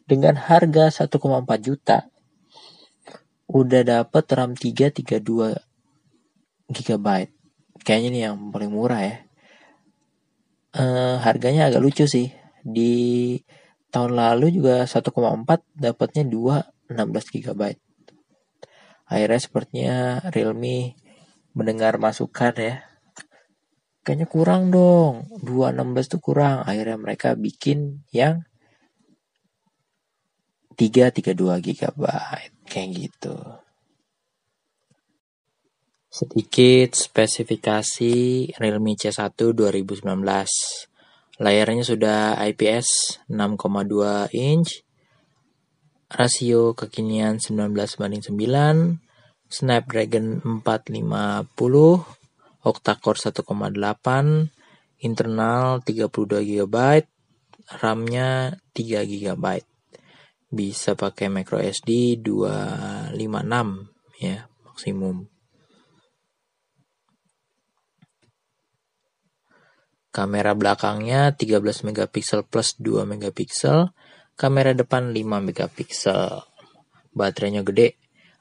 dengan 0.08 0.34
harga 0.40 0.88
1,4 0.88 1.12
juta 1.60 2.08
udah 3.50 3.82
dapet 3.82 4.24
RAM 4.32 4.56
3 4.56 4.96
32 4.96 6.72
GB. 6.72 7.06
Kayaknya 7.84 8.08
ini 8.08 8.20
yang 8.24 8.48
paling 8.48 8.72
murah 8.72 9.02
ya. 9.04 9.16
Uh, 10.70 11.18
harganya 11.20 11.68
agak 11.68 11.82
lucu 11.82 12.06
sih. 12.06 12.30
Di 12.62 13.36
Tahun 13.90 14.12
lalu 14.14 14.54
juga 14.54 14.86
1,4 14.86 15.66
dapatnya 15.74 16.24
2 16.26 16.94
16 16.94 17.34
GB. 17.34 17.62
Akhirnya 19.10 19.40
sepertinya 19.42 19.96
Realme 20.30 20.94
mendengar 21.54 21.98
masukan 21.98 22.54
ya. 22.54 22.74
Kayaknya 24.06 24.26
kurang 24.30 24.70
dong. 24.70 25.26
216 25.42 26.18
tuh 26.18 26.22
kurang. 26.22 26.62
Akhirnya 26.62 26.98
mereka 26.98 27.34
bikin 27.34 28.06
yang 28.14 28.46
332 30.78 31.36
GB 31.60 32.02
kayak 32.64 32.88
gitu. 32.94 33.36
Sedikit 36.10 36.90
spesifikasi 36.94 38.14
Realme 38.58 38.98
C1 38.98 39.30
2019. 39.30 40.89
Layarnya 41.40 41.80
sudah 41.80 42.36
IPS 42.36 43.16
6,2 43.32 44.28
inch. 44.36 44.84
Rasio 46.12 46.76
kekinian 46.76 47.40
19 47.40 47.72
banding 47.96 48.20
9. 48.20 49.00
Snapdragon 49.48 50.44
450. 50.60 52.04
Octa-core 52.60 53.16
1,8. 53.16 54.52
Internal 55.00 55.80
32 55.80 56.44
GB. 56.44 56.76
RAM-nya 57.80 58.60
3 58.76 59.08
GB. 59.08 59.44
Bisa 60.52 60.92
pakai 60.92 61.32
micro 61.32 61.56
SD 61.56 62.20
256 62.20 63.16
ya 64.20 64.44
maksimum. 64.68 65.39
Kamera 70.10 70.58
belakangnya 70.58 71.38
13 71.38 71.86
megapiksel 71.86 72.42
plus 72.42 72.74
2 72.82 73.06
megapiksel. 73.06 73.94
Kamera 74.34 74.74
depan 74.74 75.14
5 75.14 75.38
megapiksel. 75.38 76.42
Baterainya 77.14 77.62
gede 77.62 77.94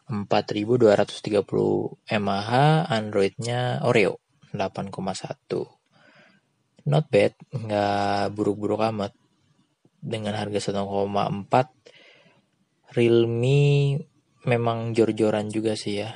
4230 0.09 1.45
mAh, 2.17 2.49
Androidnya 2.89 3.85
Oreo 3.85 4.17
8,1. 4.49 6.89
Not 6.89 7.05
bad, 7.13 7.37
nggak 7.53 8.33
buruk-buruk 8.33 8.81
amat. 8.89 9.13
Dengan 10.01 10.33
harga 10.33 10.73
1,4, 10.73 12.97
Realme 12.97 14.01
memang 14.49 14.97
jor-joran 14.97 15.53
juga 15.53 15.77
sih 15.77 16.01
ya. 16.01 16.09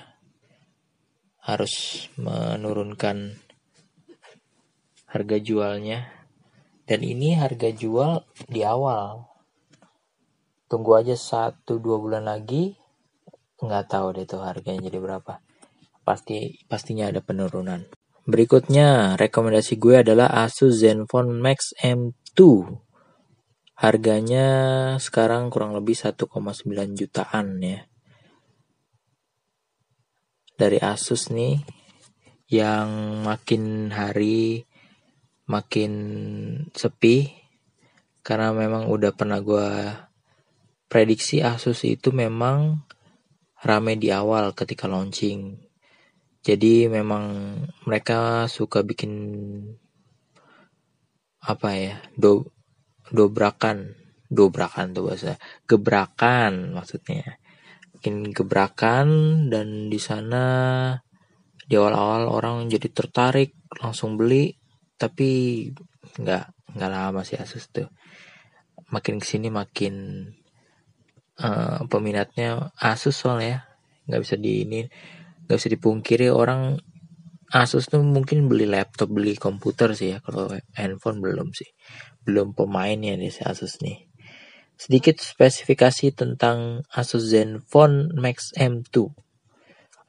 Harus 1.46 2.10
menurunkan 2.18 3.43
harga 5.14 5.38
jualnya. 5.38 6.10
Dan 6.84 7.06
ini 7.06 7.38
harga 7.38 7.70
jual 7.70 8.26
di 8.50 8.66
awal. 8.66 9.30
Tunggu 10.66 10.98
aja 10.98 11.14
satu 11.14 11.78
dua 11.78 12.02
bulan 12.02 12.26
lagi 12.26 12.74
nggak 13.62 13.86
tahu 13.88 14.08
deh 14.18 14.26
tuh 14.26 14.42
harganya 14.42 14.90
jadi 14.90 14.98
berapa. 15.00 15.40
Pasti 16.04 16.66
pastinya 16.66 17.08
ada 17.08 17.22
penurunan. 17.22 17.86
Berikutnya 18.26 19.16
rekomendasi 19.16 19.80
gue 19.80 20.04
adalah 20.04 20.28
Asus 20.44 20.82
Zenfone 20.82 21.40
Max 21.40 21.72
M2 21.80 22.40
harganya 23.80 24.48
sekarang 25.00 25.52
kurang 25.52 25.76
lebih 25.76 25.96
1,9 25.96 26.32
jutaan 26.96 27.48
ya. 27.60 27.84
Dari 30.56 30.80
Asus 30.80 31.32
nih 31.32 31.60
yang 32.48 33.24
makin 33.28 33.92
hari 33.92 34.64
makin 35.48 35.94
sepi 36.72 37.44
karena 38.24 38.56
memang 38.56 38.88
udah 38.88 39.12
pernah 39.12 39.44
gue 39.44 39.68
prediksi 40.88 41.44
Asus 41.44 41.84
itu 41.84 42.16
memang 42.16 42.88
rame 43.64 44.00
di 44.00 44.12
awal 44.14 44.56
ketika 44.56 44.88
launching. 44.88 45.60
Jadi 46.44 46.92
memang 46.92 47.56
mereka 47.88 48.52
suka 48.52 48.84
bikin 48.84 49.12
apa 51.44 51.70
ya 51.76 51.96
do 52.16 52.48
dobrakan. 53.12 54.00
Dobrakan 54.34 54.98
tuh 54.98 55.14
bahasa 55.14 55.38
gebrakan 55.70 56.74
maksudnya. 56.74 57.38
Bikin 57.98 58.34
gebrakan 58.34 59.08
dan 59.48 59.88
di 59.94 60.00
sana 60.02 60.46
di 61.64 61.80
awal-awal 61.80 62.28
orang 62.28 62.58
jadi 62.68 62.92
tertarik 62.92 63.56
langsung 63.80 64.20
beli 64.20 64.63
tapi 65.04 65.30
nggak 66.16 66.44
nggak 66.80 66.92
lama 66.92 67.28
sih 67.28 67.36
Asus 67.36 67.68
tuh. 67.68 67.92
Makin 68.88 69.20
ke 69.20 69.26
sini 69.28 69.52
makin 69.52 70.26
uh, 71.44 71.84
peminatnya 71.92 72.72
Asus 72.80 73.20
soalnya 73.20 73.48
ya. 73.48 73.60
Nggak 74.08 74.22
bisa 74.24 74.36
di 74.40 74.52
ini 74.64 74.80
nggak 75.44 75.58
bisa 75.60 75.70
dipungkiri 75.76 76.32
orang 76.32 76.80
Asus 77.54 77.86
tuh 77.92 78.02
mungkin 78.02 78.50
beli 78.50 78.66
laptop 78.66 79.12
beli 79.12 79.36
komputer 79.36 79.92
sih 79.92 80.16
ya. 80.16 80.24
Kalau 80.24 80.48
handphone 80.80 81.20
belum 81.20 81.52
sih. 81.52 81.68
Belum 82.24 82.56
pemainnya 82.56 83.20
nih 83.20 83.30
si 83.30 83.44
Asus 83.44 83.84
nih. 83.84 84.08
Sedikit 84.74 85.22
spesifikasi 85.22 86.18
tentang 86.18 86.82
Asus 86.90 87.30
Zenfone 87.30 88.10
Max 88.18 88.56
M2. 88.58 89.14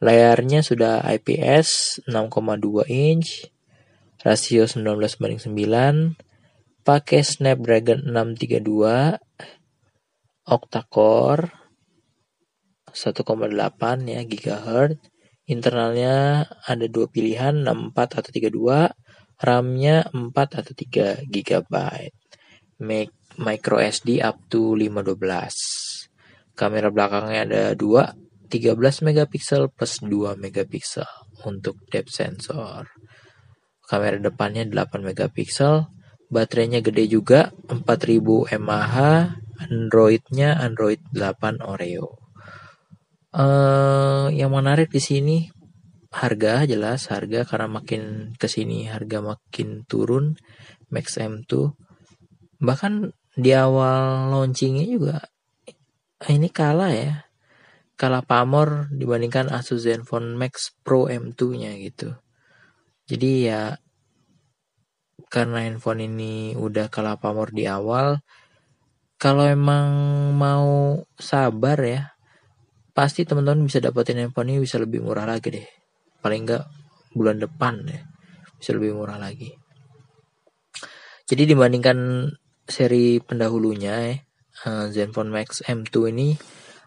Layarnya 0.00 0.64
sudah 0.64 1.04
IPS 1.04 2.00
6,2 2.08 2.88
inch, 2.88 3.53
rasio 4.24 4.64
19 4.64 5.20
banding 5.20 5.42
9, 5.52 6.16
pakai 6.80 7.20
Snapdragon 7.20 8.08
632, 8.08 9.20
octa-core 10.48 11.52
1,8 12.94 14.08
ya 14.08 14.22
GHz. 14.24 14.96
Internalnya 15.44 16.48
ada 16.64 16.86
dua 16.88 17.04
pilihan 17.12 17.68
64 17.68 18.24
atau 18.24 18.30
32, 18.32 18.96
RAM-nya 19.44 20.08
4 20.08 20.32
atau 20.32 20.72
3 20.72 21.28
GB. 21.28 21.74
Make 22.80 23.12
micro 23.36 23.76
SD 23.76 24.24
up 24.24 24.40
to 24.48 24.72
512. 24.72 26.56
Kamera 26.56 26.88
belakangnya 26.88 27.40
ada 27.44 27.62
2, 27.76 28.48
13 28.48 29.04
megapiksel 29.04 29.68
plus 29.68 30.00
2 30.00 30.38
megapiksel 30.40 31.12
untuk 31.44 31.76
depth 31.92 32.14
sensor. 32.14 32.88
Kamera 33.84 34.16
depannya 34.16 34.64
8 34.64 35.04
megapiksel, 35.04 35.88
baterainya 36.32 36.80
gede 36.80 37.04
juga 37.08 37.52
4000 37.68 38.58
mAh, 38.58 39.36
Androidnya 39.68 40.56
Android 40.58 41.00
8 41.12 41.60
Oreo. 41.62 42.20
Uh, 43.34 44.30
yang 44.30 44.54
menarik 44.54 44.94
di 44.94 45.02
sini 45.02 45.50
harga 46.14 46.62
jelas 46.62 47.10
harga 47.10 47.42
karena 47.42 47.66
makin 47.66 48.30
ke 48.38 48.46
sini 48.46 48.86
harga 48.86 49.18
makin 49.18 49.82
turun 49.90 50.38
Max 50.86 51.18
M2 51.18 51.74
bahkan 52.62 53.10
di 53.34 53.50
awal 53.50 54.30
launchingnya 54.30 54.86
juga 54.86 55.18
ini 56.30 56.46
kalah 56.54 56.94
ya 56.94 57.26
kalah 57.98 58.22
pamor 58.22 58.86
dibandingkan 58.94 59.50
Asus 59.50 59.82
Zenfone 59.90 60.38
Max 60.38 60.70
Pro 60.86 61.10
M2 61.10 61.40
nya 61.58 61.74
gitu 61.82 62.14
jadi 63.08 63.30
ya 63.40 63.62
karena 65.28 65.66
handphone 65.66 66.04
ini 66.04 66.54
udah 66.54 66.88
kalah 66.88 67.18
pamor 67.18 67.50
di 67.50 67.68
awal 67.68 68.22
kalau 69.18 69.44
emang 69.48 69.88
mau 70.36 71.00
sabar 71.16 71.78
ya 71.80 72.02
pasti 72.94 73.26
teman-teman 73.26 73.66
bisa 73.66 73.82
dapetin 73.82 74.20
handphone 74.20 74.54
ini 74.54 74.62
bisa 74.62 74.78
lebih 74.78 75.02
murah 75.02 75.26
lagi 75.26 75.50
deh 75.50 75.68
paling 76.24 76.46
enggak 76.46 76.64
bulan 77.14 77.42
depan 77.42 77.84
deh 77.84 78.02
bisa 78.56 78.70
lebih 78.76 78.94
murah 78.94 79.18
lagi 79.18 79.52
jadi 81.24 81.48
dibandingkan 81.48 82.28
seri 82.68 83.16
pendahulunya 83.16 83.94
ya, 83.96 84.14
uh, 84.68 84.86
Zenfone 84.92 85.32
Max 85.32 85.64
M2 85.64 86.12
ini 86.12 86.36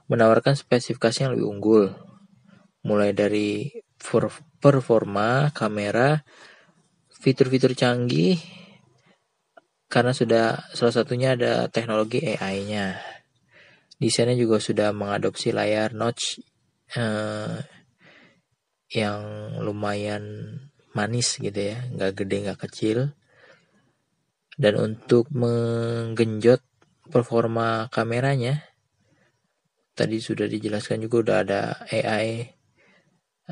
menawarkan 0.09 0.53
spesifikasi 0.53 1.25
yang 1.25 1.33
lebih 1.33 1.47
unggul. 1.49 1.85
Mulai 2.85 3.17
dari 3.17 3.65
performa, 4.61 5.49
kamera, 5.51 6.21
fitur-fitur 7.11 7.73
canggih, 7.73 8.39
karena 9.91 10.15
sudah 10.15 10.71
salah 10.71 10.93
satunya 10.95 11.35
ada 11.35 11.67
teknologi 11.67 12.23
AI-nya. 12.23 12.97
Desainnya 13.97 14.37
juga 14.37 14.61
sudah 14.61 14.93
mengadopsi 14.93 15.49
layar 15.49 15.97
notch 15.97 16.37
uh, 16.95 17.57
yang 18.93 19.21
lumayan 19.59 20.55
manis 20.93 21.41
gitu 21.41 21.57
ya, 21.57 21.81
nggak 21.91 22.23
gede 22.23 22.35
nggak 22.45 22.61
kecil 22.69 23.17
dan 24.57 24.73
untuk 24.81 25.29
menggenjot 25.29 26.65
performa 27.07 27.87
kameranya 27.93 28.65
tadi 29.93 30.17
sudah 30.17 30.49
dijelaskan 30.49 31.05
juga 31.05 31.17
udah 31.21 31.37
ada 31.45 31.61
AI 31.93 32.56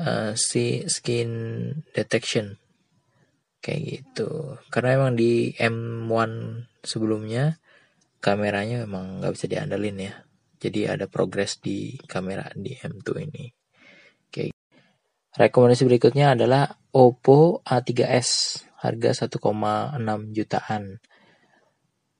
uh, 0.00 0.32
si 0.36 0.84
skin 0.86 1.30
detection. 1.92 2.56
Kayak 3.60 3.80
gitu. 3.82 4.60
Karena 4.70 5.02
emang 5.02 5.12
di 5.18 5.50
M1 5.56 6.30
sebelumnya 6.86 7.58
kameranya 8.22 8.86
memang 8.86 9.20
nggak 9.20 9.34
bisa 9.34 9.46
diandalin 9.50 9.98
ya. 9.98 10.14
Jadi 10.56 10.88
ada 10.88 11.04
progres 11.10 11.60
di 11.60 11.96
kamera 12.08 12.48
di 12.56 12.72
M2 12.72 13.08
ini. 13.28 13.44
Kayak 14.32 14.56
rekomendasi 15.36 15.84
berikutnya 15.84 16.32
adalah 16.38 16.64
Oppo 16.96 17.60
A3s 17.60 18.28
harga 18.80 19.28
1,6 19.28 19.42
jutaan. 20.32 20.96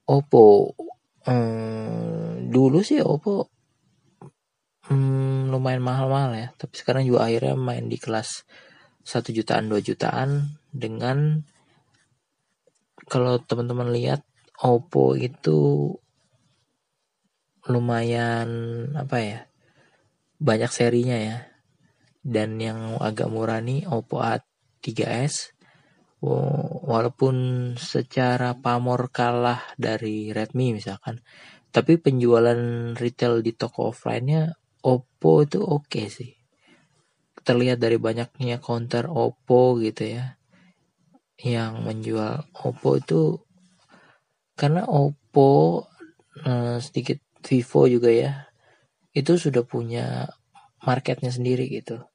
Oppo 0.07 0.77
hmm, 1.25 2.47
dulu 2.53 2.79
sih 2.85 3.01
Oppo 3.01 3.56
hmm, 4.87 5.51
lumayan 5.51 5.83
mahal-mahal 5.83 6.31
ya, 6.35 6.47
tapi 6.55 6.73
sekarang 6.79 7.03
juga 7.07 7.27
akhirnya 7.27 7.55
main 7.55 7.87
di 7.87 7.99
kelas 7.99 8.47
1 9.07 9.31
jutaan 9.31 9.71
2 9.71 9.79
jutaan 9.83 10.59
dengan 10.71 11.47
kalau 13.07 13.39
teman-teman 13.39 13.95
lihat 13.95 14.27
Oppo 14.57 15.13
itu 15.13 15.93
lumayan 17.69 18.49
apa 18.97 19.17
ya 19.21 19.39
banyak 20.41 20.71
serinya 20.73 21.17
ya. 21.17 21.37
Dan 22.27 22.59
yang 22.59 22.99
agak 22.99 23.31
murah 23.31 23.63
nih 23.63 23.87
Oppo 23.87 24.19
A3s 24.19 25.55
walaupun 26.83 27.35
secara 27.77 28.57
pamor 28.57 29.13
kalah 29.13 29.61
dari 29.79 30.33
Redmi 30.35 30.75
misalkan. 30.75 31.23
Tapi 31.71 32.01
penjualan 32.01 32.57
retail 32.97 33.45
di 33.45 33.53
toko 33.53 33.93
offline-nya 33.93 34.57
Oppo 34.83 35.45
itu 35.45 35.63
oke 35.63 35.87
okay 35.87 36.07
sih. 36.11 36.31
Terlihat 37.41 37.79
dari 37.79 37.97
banyaknya 37.97 38.59
counter 38.59 39.09
Oppo 39.09 39.79
gitu 39.81 40.05
ya. 40.05 40.37
Yang 41.41 41.73
menjual 41.85 42.33
Oppo 42.53 42.97
itu 42.97 43.41
karena 44.57 44.85
Oppo 44.89 45.85
eh, 46.43 46.77
sedikit 46.81 47.21
Vivo 47.45 47.87
juga 47.87 48.09
ya 48.11 48.47
itu 49.17 49.33
sudah 49.33 49.65
punya 49.65 50.29
marketnya 50.85 51.33
sendiri 51.33 51.65
gitu. 51.73 52.05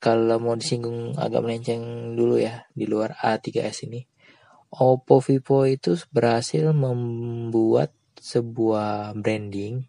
Kalau 0.00 0.40
mau 0.40 0.56
disinggung 0.56 1.16
agak 1.16 1.44
melenceng 1.44 2.12
dulu 2.16 2.40
ya 2.40 2.64
di 2.72 2.84
luar 2.88 3.16
A3s 3.20 3.88
ini. 3.88 4.04
Oppo 4.70 5.20
Vivo 5.20 5.64
itu 5.64 5.96
berhasil 6.12 6.72
membuat 6.72 7.92
sebuah 8.20 9.16
branding 9.16 9.88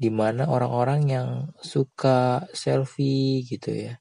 di 0.00 0.08
mana 0.08 0.48
orang-orang 0.48 1.00
yang 1.12 1.28
suka 1.60 2.48
selfie 2.56 3.44
gitu 3.44 3.70
ya 3.76 4.00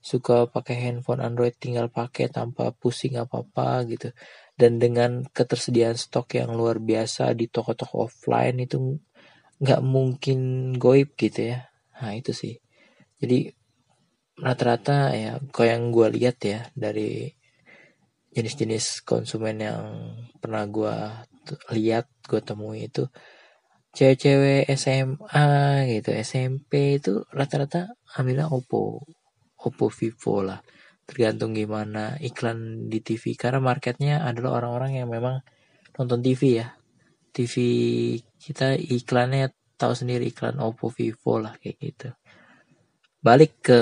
suka 0.00 0.48
pakai 0.48 0.80
handphone 0.80 1.20
Android 1.20 1.52
tinggal 1.60 1.92
pakai 1.92 2.32
tanpa 2.32 2.72
pusing 2.72 3.20
apa-apa 3.20 3.84
gitu 3.84 4.08
dan 4.56 4.80
dengan 4.80 5.28
ketersediaan 5.28 5.96
stok 5.96 6.40
yang 6.40 6.56
luar 6.56 6.80
biasa 6.80 7.36
di 7.36 7.48
toko-toko 7.52 8.08
offline 8.08 8.64
itu 8.64 8.96
nggak 9.60 9.80
mungkin 9.84 10.72
goib 10.80 11.16
gitu 11.20 11.52
ya. 11.52 11.68
Nah 12.00 12.16
itu 12.16 12.32
sih. 12.32 12.56
Jadi 13.20 13.52
rata-rata 14.40 15.12
ya 15.12 15.36
kau 15.52 15.68
yang 15.68 15.92
gue 15.92 16.08
lihat 16.16 16.36
ya 16.44 16.60
dari 16.72 17.28
jenis-jenis 18.32 19.04
konsumen 19.04 19.60
yang 19.60 19.84
pernah 20.40 20.64
gue 20.64 20.96
lihat 21.76 22.08
gue 22.24 22.40
temui 22.40 22.88
itu 22.88 23.04
cewek-cewek 23.90 24.70
SMA 24.78 25.48
gitu 25.90 26.10
SMP 26.14 27.02
itu 27.02 27.26
rata-rata 27.34 27.90
ambilnya 28.14 28.46
Oppo 28.50 29.02
Oppo 29.60 29.86
Vivo 29.90 30.46
lah. 30.46 30.60
Tergantung 31.04 31.58
gimana 31.58 32.14
iklan 32.22 32.86
di 32.86 33.02
TV 33.02 33.34
karena 33.34 33.58
marketnya 33.58 34.22
adalah 34.22 34.62
orang-orang 34.62 35.02
yang 35.02 35.08
memang 35.10 35.42
nonton 35.98 36.22
TV 36.22 36.62
ya. 36.62 36.72
TV 37.30 37.54
kita 38.38 38.78
iklannya 38.78 39.50
tahu 39.74 39.92
sendiri 39.92 40.30
iklan 40.30 40.62
Oppo 40.62 40.88
Vivo 40.94 41.42
lah 41.42 41.58
kayak 41.58 41.76
gitu. 41.82 42.08
Balik 43.20 43.52
ke 43.60 43.78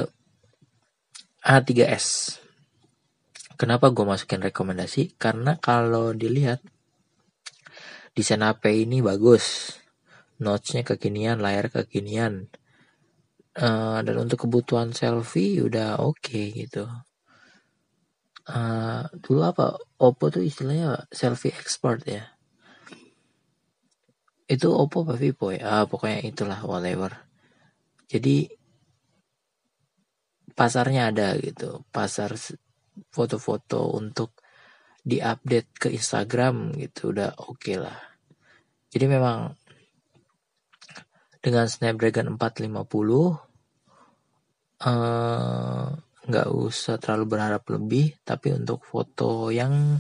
A3s 1.44 2.38
kenapa 3.58 3.90
gue 3.90 4.06
masukin 4.06 4.40
rekomendasi? 4.40 5.18
Karena 5.18 5.58
kalau 5.58 6.14
dilihat 6.14 6.62
desain 8.14 8.40
HP 8.40 8.86
ini 8.86 9.02
bagus 9.02 9.74
notchnya 10.38 10.82
kekinian 10.86 11.42
layar 11.42 11.70
kekinian. 11.70 12.50
Uh, 13.58 13.98
dan 14.06 14.14
untuk 14.22 14.46
kebutuhan 14.46 14.94
selfie 14.94 15.58
udah 15.58 15.98
oke 15.98 16.22
okay, 16.22 16.54
gitu. 16.54 16.86
Uh, 18.48 19.04
dulu 19.20 19.44
apa? 19.44 19.76
Oppo 19.98 20.30
tuh 20.30 20.46
istilahnya 20.46 21.10
selfie 21.10 21.52
expert 21.52 22.06
ya. 22.06 22.24
Itu 24.48 24.72
Oppo 24.72 25.04
apa 25.04 25.18
Vivo 25.20 25.52
ya? 25.52 25.82
Ah, 25.82 25.84
pokoknya 25.84 26.24
itulah 26.24 26.62
whatever. 26.64 27.12
Jadi 28.08 28.48
pasarnya 30.56 31.12
ada 31.12 31.36
gitu. 31.36 31.84
Pasar 31.92 32.32
foto-foto 33.12 33.92
untuk 33.92 34.38
diupdate 35.04 35.70
ke 35.76 35.88
Instagram 35.92 36.72
gitu 36.78 37.12
udah 37.12 37.36
oke 37.44 37.60
okay 37.60 37.76
lah. 37.76 37.98
Jadi 38.88 39.04
memang 39.04 39.52
dengan 41.38 41.66
Snapdragon 41.70 42.34
450 42.34 43.38
eh, 44.84 45.86
nggak 46.28 46.48
usah 46.52 47.00
terlalu 47.00 47.24
berharap 47.24 47.64
lebih 47.72 48.20
tapi 48.26 48.52
untuk 48.52 48.84
foto 48.84 49.48
yang 49.48 49.96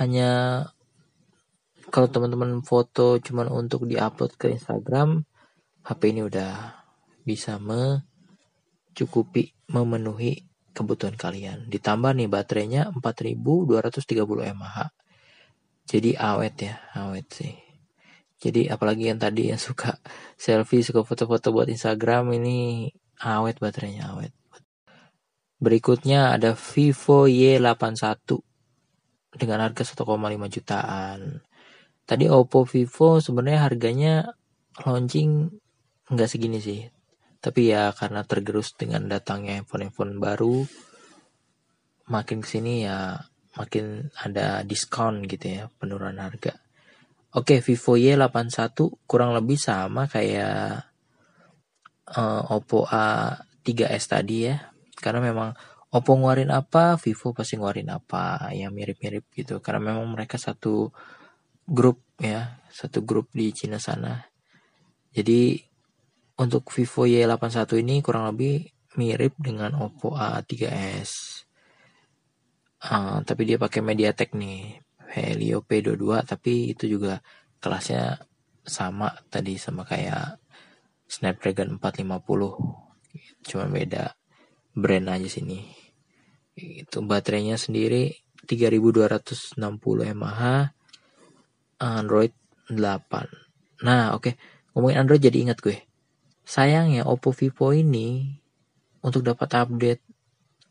hanya 0.00 0.64
kalau 1.90 2.06
teman-teman 2.06 2.62
foto 2.62 3.18
cuman 3.18 3.50
untuk 3.50 3.90
diupload 3.90 4.38
ke 4.38 4.54
Instagram, 4.54 5.26
HP 5.82 6.14
ini 6.14 6.22
udah 6.22 6.78
bisa 7.26 7.58
mencukupi 7.58 9.50
memenuhi 9.74 10.46
kebutuhan 10.70 11.18
kalian. 11.18 11.66
Ditambah 11.66 12.14
nih 12.14 12.30
baterainya 12.30 12.94
4230 12.94 14.54
mAh. 14.54 14.94
Jadi 15.90 16.14
awet 16.14 16.54
ya, 16.62 16.78
awet 16.94 17.26
sih. 17.34 17.69
Jadi 18.40 18.72
apalagi 18.72 19.12
yang 19.12 19.20
tadi 19.20 19.52
yang 19.52 19.60
suka 19.60 20.00
selfie, 20.40 20.80
suka 20.80 21.04
foto-foto 21.04 21.52
buat 21.52 21.68
Instagram 21.68 22.40
ini 22.40 22.88
awet 23.20 23.60
baterainya, 23.60 24.16
awet. 24.16 24.32
Berikutnya 25.60 26.40
ada 26.40 26.56
Vivo 26.56 27.28
Y81 27.28 28.16
dengan 29.36 29.60
harga 29.60 29.84
1,5 29.84 30.56
jutaan. 30.56 31.44
Tadi 32.08 32.24
Oppo 32.32 32.64
Vivo 32.64 33.20
sebenarnya 33.20 33.60
harganya 33.68 34.14
launching 34.88 35.52
nggak 36.08 36.30
segini 36.32 36.64
sih. 36.64 36.88
Tapi 37.44 37.76
ya 37.76 37.92
karena 37.92 38.24
tergerus 38.24 38.72
dengan 38.72 39.04
datangnya 39.04 39.60
handphone-handphone 39.60 40.16
baru, 40.16 40.64
makin 42.08 42.40
ke 42.40 42.48
sini 42.56 42.88
ya 42.88 43.20
makin 43.56 44.08
ada 44.16 44.64
diskon 44.64 45.28
gitu 45.28 45.44
ya 45.44 45.62
penurunan 45.76 46.16
harga. 46.24 46.56
Oke 47.30 47.62
Vivo 47.62 47.94
Y81 47.94 49.06
kurang 49.06 49.30
lebih 49.36 49.54
sama 49.54 50.10
kayak 50.10 50.82
uh, 52.18 52.54
Oppo 52.54 52.86
A3s 52.90 54.04
tadi 54.10 54.50
ya. 54.50 54.58
Karena 54.98 55.22
memang 55.22 55.54
Oppo 55.90 56.14
ngeluarin 56.14 56.50
apa, 56.50 56.98
Vivo 56.98 57.34
pasti 57.34 57.58
ngeluarin 57.58 57.90
apa, 57.90 58.50
yang 58.54 58.74
mirip-mirip 58.74 59.30
gitu. 59.34 59.62
Karena 59.62 59.94
memang 59.94 60.06
mereka 60.10 60.38
satu 60.38 60.90
grup 61.70 62.02
ya 62.18 62.58
satu 62.66 63.06
grup 63.06 63.30
di 63.30 63.54
Cina 63.54 63.78
sana 63.78 64.18
jadi 65.14 65.54
untuk 66.42 66.66
Vivo 66.74 67.06
Y81 67.06 67.70
ini 67.78 68.02
kurang 68.02 68.26
lebih 68.34 68.66
mirip 68.98 69.38
dengan 69.38 69.78
Oppo 69.78 70.18
A3s 70.18 71.10
uh, 72.82 72.90
ah, 72.90 73.18
tapi 73.22 73.42
dia 73.46 73.56
pakai 73.56 73.80
MediaTek 73.86 74.34
nih 74.34 74.82
Helio 75.10 75.66
P22 75.66 76.22
tapi 76.24 76.72
itu 76.72 76.86
juga 76.86 77.18
kelasnya 77.58 78.22
sama 78.62 79.10
tadi 79.28 79.58
sama 79.58 79.82
kayak 79.82 80.38
Snapdragon 81.10 81.76
450 81.82 83.50
cuma 83.50 83.64
beda 83.66 84.14
brand 84.76 85.06
aja 85.10 85.26
sini 85.26 85.66
itu 86.54 87.02
baterainya 87.02 87.58
sendiri 87.58 88.14
3260 88.46 89.58
mAh 90.14 90.70
Android 91.80 92.34
8. 92.68 93.86
Nah, 93.86 94.12
oke. 94.12 94.20
Okay. 94.20 94.34
Ngomongin 94.76 95.02
Android 95.02 95.22
jadi 95.24 95.38
ingat 95.48 95.58
gue. 95.64 95.82
Sayangnya 96.46 97.08
Oppo 97.08 97.34
Vivo 97.34 97.74
ini 97.74 98.38
untuk 99.02 99.26
dapat 99.26 99.50
update 99.56 100.02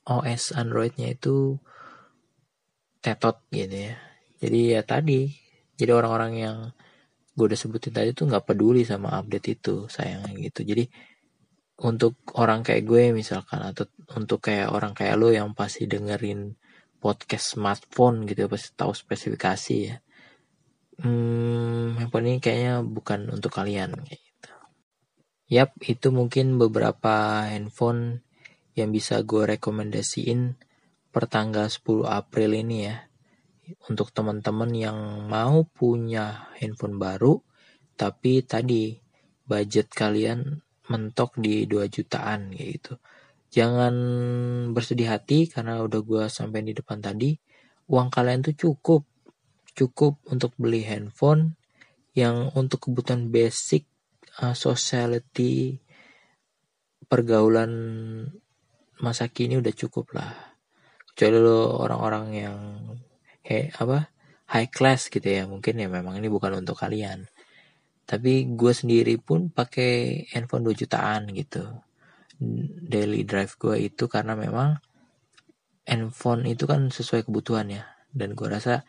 OS 0.07 0.55
Androidnya 0.55 1.11
itu 1.11 1.59
tetot 3.03 3.43
gitu 3.51 3.91
ya. 3.91 3.95
Jadi 4.39 4.59
ya 4.75 4.81
tadi, 4.87 5.27
jadi 5.75 5.91
orang-orang 5.95 6.33
yang 6.39 6.57
gue 7.35 7.45
udah 7.45 7.59
sebutin 7.59 7.95
tadi 7.95 8.11
tuh 8.11 8.27
nggak 8.27 8.47
peduli 8.47 8.83
sama 8.83 9.15
update 9.19 9.59
itu 9.59 9.75
sayangnya 9.91 10.31
gitu. 10.51 10.63
Jadi 10.63 10.87
untuk 11.83 12.19
orang 12.35 12.63
kayak 12.63 12.83
gue 12.83 13.03
misalkan 13.15 13.63
atau 13.63 13.87
untuk 14.15 14.43
kayak 14.43 14.71
orang 14.71 14.91
kayak 14.91 15.15
lo 15.15 15.31
yang 15.31 15.55
pasti 15.55 15.87
dengerin 15.87 16.55
podcast 16.99 17.55
smartphone 17.55 18.27
gitu 18.27 18.51
pasti 18.51 18.75
tahu 18.75 18.91
spesifikasi 18.91 19.77
ya 19.79 19.95
hmm, 21.03 21.99
handphone 21.99 22.27
ini 22.27 22.39
kayaknya 22.43 22.83
bukan 22.83 23.31
untuk 23.31 23.55
kalian 23.55 23.95
kayak 24.03 24.19
gitu. 24.19 24.51
Yap, 25.49 25.71
itu 25.81 26.07
mungkin 26.13 26.59
beberapa 26.61 27.47
handphone 27.49 28.21
yang 28.77 28.93
bisa 28.93 29.23
gue 29.25 29.57
rekomendasiin 29.57 30.55
per 31.09 31.25
tanggal 31.25 31.67
10 31.67 32.05
April 32.05 32.53
ini 32.53 32.77
ya. 32.85 33.08
Untuk 33.89 34.09
teman-teman 34.09 34.71
yang 34.73 35.29
mau 35.29 35.65
punya 35.67 36.49
handphone 36.57 36.97
baru, 36.97 37.37
tapi 37.93 38.41
tadi 38.41 38.97
budget 39.45 39.93
kalian 39.93 40.61
mentok 40.89 41.37
di 41.37 41.69
2 41.69 41.85
jutaan 41.89 42.49
gitu. 42.53 42.97
Jangan 43.49 43.93
bersedih 44.73 45.09
hati 45.09 45.49
karena 45.49 45.81
udah 45.81 46.01
gue 46.01 46.23
sampai 46.29 46.65
di 46.65 46.73
depan 46.73 47.01
tadi, 47.01 47.33
uang 47.89 48.09
kalian 48.13 48.45
tuh 48.45 48.55
cukup 48.57 49.01
cukup 49.73 50.19
untuk 50.27 50.51
beli 50.59 50.83
handphone 50.83 51.55
yang 52.11 52.51
untuk 52.57 52.89
kebutuhan 52.89 53.31
basic 53.31 53.87
uh, 54.43 54.51
sociality 54.51 55.79
pergaulan 57.07 57.71
masa 58.99 59.31
kini 59.31 59.55
udah 59.55 59.71
cukup 59.71 60.11
lah 60.13 60.35
kecuali 61.09 61.37
lo 61.39 61.79
orang-orang 61.79 62.25
yang 62.35 62.59
he 63.45 63.71
apa 63.75 64.09
high 64.49 64.69
class 64.69 65.07
gitu 65.13 65.25
ya. 65.25 65.45
Mungkin 65.45 65.77
ya 65.77 65.87
memang 65.87 66.17
ini 66.17 66.27
bukan 66.27 66.59
untuk 66.59 66.79
kalian. 66.81 67.29
Tapi 68.09 68.49
gue 68.57 68.73
sendiri 68.73 69.21
pun 69.21 69.53
pakai 69.53 70.25
handphone 70.33 70.65
2 70.65 70.73
jutaan 70.73 71.29
gitu. 71.29 71.61
Daily 72.89 73.27
drive 73.27 73.53
gue 73.61 73.93
itu 73.93 74.09
karena 74.09 74.33
memang 74.33 74.79
handphone 75.85 76.49
itu 76.49 76.65
kan 76.65 76.89
sesuai 76.89 77.29
kebutuhan 77.29 77.69
ya. 77.69 77.85
Dan 78.09 78.33
gue 78.33 78.49
rasa 78.49 78.81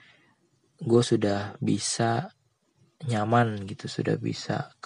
gue 0.80 1.02
sudah 1.04 1.60
bisa 1.60 2.32
nyaman 3.00 3.64
gitu 3.64 3.88
sudah 3.88 4.20
bisa 4.20 4.76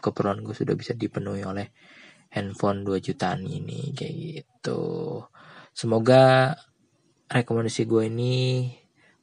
keperluan 0.00 0.40
gue 0.40 0.56
sudah 0.56 0.72
bisa 0.72 0.96
dipenuhi 0.96 1.44
oleh 1.44 1.68
handphone 2.32 2.84
2 2.84 3.00
jutaan 3.00 3.44
ini 3.44 3.96
kayak 3.96 4.14
gitu. 4.16 5.24
Semoga 5.72 6.52
rekomendasi 7.28 7.88
gue 7.88 8.02
ini 8.08 8.36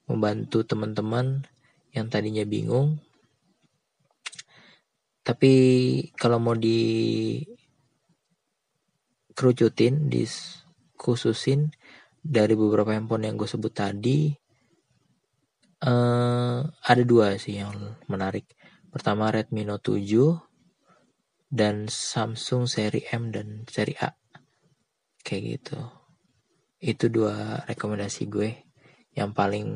membantu 0.06 0.66
teman-teman 0.66 1.46
yang 1.92 2.10
tadinya 2.10 2.46
bingung 2.46 3.00
tapi 5.26 5.54
kalau 6.14 6.38
mau 6.38 6.54
di 6.54 7.42
kerucutin 9.34 10.06
khususin 10.94 11.74
dari 12.26 12.54
beberapa 12.54 12.94
handphone 12.94 13.26
yang 13.30 13.36
gue 13.38 13.50
sebut 13.50 13.74
tadi 13.74 14.34
uh, 15.86 16.60
ada 16.66 17.04
dua 17.06 17.38
sih 17.38 17.62
yang 17.62 17.74
menarik. 18.10 18.50
Pertama 18.90 19.30
Redmi 19.30 19.68
Note 19.68 20.00
7 20.00 21.52
dan 21.52 21.86
Samsung 21.86 22.66
seri 22.66 23.06
M 23.12 23.30
dan 23.30 23.68
seri 23.70 23.94
A. 24.02 24.10
Kayak 25.22 25.42
gitu. 25.60 25.80
Itu 26.82 27.12
dua 27.12 27.66
rekomendasi 27.68 28.24
gue 28.32 28.65
yang 29.16 29.32
paling 29.32 29.68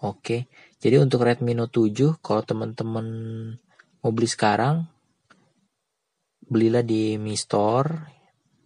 oke. 0.00 0.22
Okay. 0.22 0.40
Jadi 0.78 0.96
untuk 1.02 1.26
Redmi 1.26 1.52
Note 1.52 1.90
7 1.90 2.22
kalau 2.22 2.42
teman-teman 2.46 3.06
mau 4.00 4.10
beli 4.14 4.28
sekarang 4.30 4.86
belilah 6.44 6.84
di 6.84 7.16
Mi 7.18 7.34
Store 7.34 7.90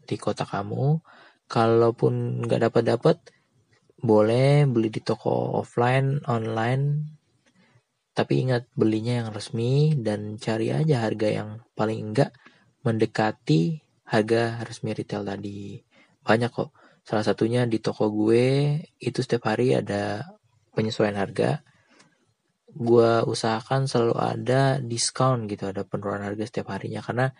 di 0.04 0.16
kota 0.20 0.44
kamu. 0.44 1.00
Kalaupun 1.48 2.44
nggak 2.44 2.68
dapat 2.68 2.82
dapat 2.84 3.16
boleh 3.98 4.68
beli 4.68 4.92
di 4.92 5.00
toko 5.00 5.58
offline, 5.58 6.20
online, 6.28 7.16
Tapi 8.12 8.34
ingat 8.42 8.66
belinya 8.74 9.22
yang 9.22 9.28
resmi 9.30 9.94
dan 9.94 10.42
cari 10.42 10.74
aja 10.74 11.06
harga 11.06 11.28
yang 11.30 11.62
paling 11.78 12.10
enggak 12.10 12.34
mendekati 12.82 13.78
harga 14.10 14.58
resmi 14.66 14.90
retail 14.90 15.22
tadi. 15.22 15.78
Banyak 16.26 16.50
kok. 16.50 16.74
Salah 17.08 17.24
satunya 17.24 17.64
di 17.64 17.80
toko 17.80 18.12
gue 18.12 18.76
itu 19.00 19.24
setiap 19.24 19.48
hari 19.48 19.72
ada 19.72 20.28
penyesuaian 20.76 21.16
harga. 21.16 21.64
Gue 22.68 23.24
usahakan 23.24 23.88
selalu 23.88 24.16
ada 24.20 24.76
diskon 24.76 25.48
gitu, 25.48 25.72
ada 25.72 25.88
penurunan 25.88 26.28
harga 26.28 26.44
setiap 26.44 26.68
harinya 26.76 27.00
karena 27.00 27.32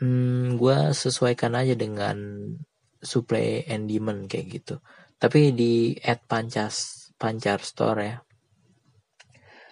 hmm, 0.00 0.56
gue 0.56 0.96
sesuaikan 0.96 1.52
aja 1.60 1.76
dengan 1.76 2.16
supply 3.04 3.68
and 3.68 3.84
demand 3.84 4.32
kayak 4.32 4.48
gitu. 4.48 4.80
Tapi 5.20 5.52
di 5.52 6.00
at 6.00 6.24
Pancas 6.24 7.12
Pancar 7.20 7.60
Store 7.60 8.00
ya. 8.00 8.16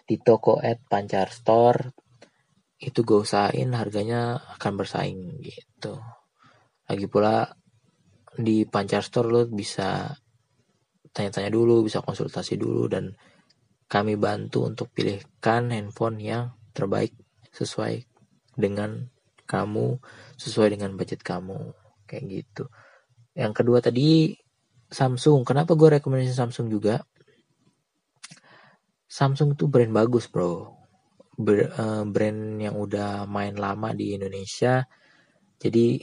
Di 0.05 0.21
toko 0.21 0.61
at 0.61 0.85
Pancar 0.85 1.33
Store 1.33 1.81
itu 2.77 3.01
gue 3.09 3.25
usahain 3.25 3.73
harganya 3.73 4.37
akan 4.61 4.73
bersaing 4.77 5.41
gitu. 5.41 5.97
Lagi 6.85 7.09
pula 7.09 7.62
di 8.39 8.65
Pancar 8.65 9.05
Store 9.05 9.29
lo 9.29 9.43
bisa 9.49 10.09
tanya-tanya 11.13 11.53
dulu, 11.53 11.85
bisa 11.85 12.01
konsultasi 12.01 12.57
dulu 12.57 12.89
dan 12.89 13.13
kami 13.85 14.17
bantu 14.17 14.65
untuk 14.65 14.89
pilihkan 14.97 15.69
handphone 15.69 16.17
yang 16.17 16.57
terbaik 16.73 17.13
sesuai 17.53 18.09
dengan 18.57 19.13
kamu, 19.45 20.01
sesuai 20.41 20.73
dengan 20.73 20.97
budget 20.97 21.21
kamu, 21.21 21.77
kayak 22.09 22.25
gitu. 22.25 22.65
Yang 23.37 23.53
kedua 23.53 23.85
tadi 23.85 24.33
Samsung. 24.93 25.45
Kenapa 25.45 25.77
gue 25.77 26.01
rekomendasi 26.01 26.33
Samsung 26.33 26.69
juga? 26.73 27.01
Samsung 29.09 29.57
tuh 29.57 29.69
brand 29.69 29.93
bagus 29.93 30.29
bro. 30.29 30.73
Eh, 31.37 32.05
brand 32.09 32.41
yang 32.61 32.77
udah 32.77 33.29
main 33.29 33.57
lama 33.57 33.93
di 33.93 34.17
Indonesia. 34.17 34.85
Jadi 35.61 36.01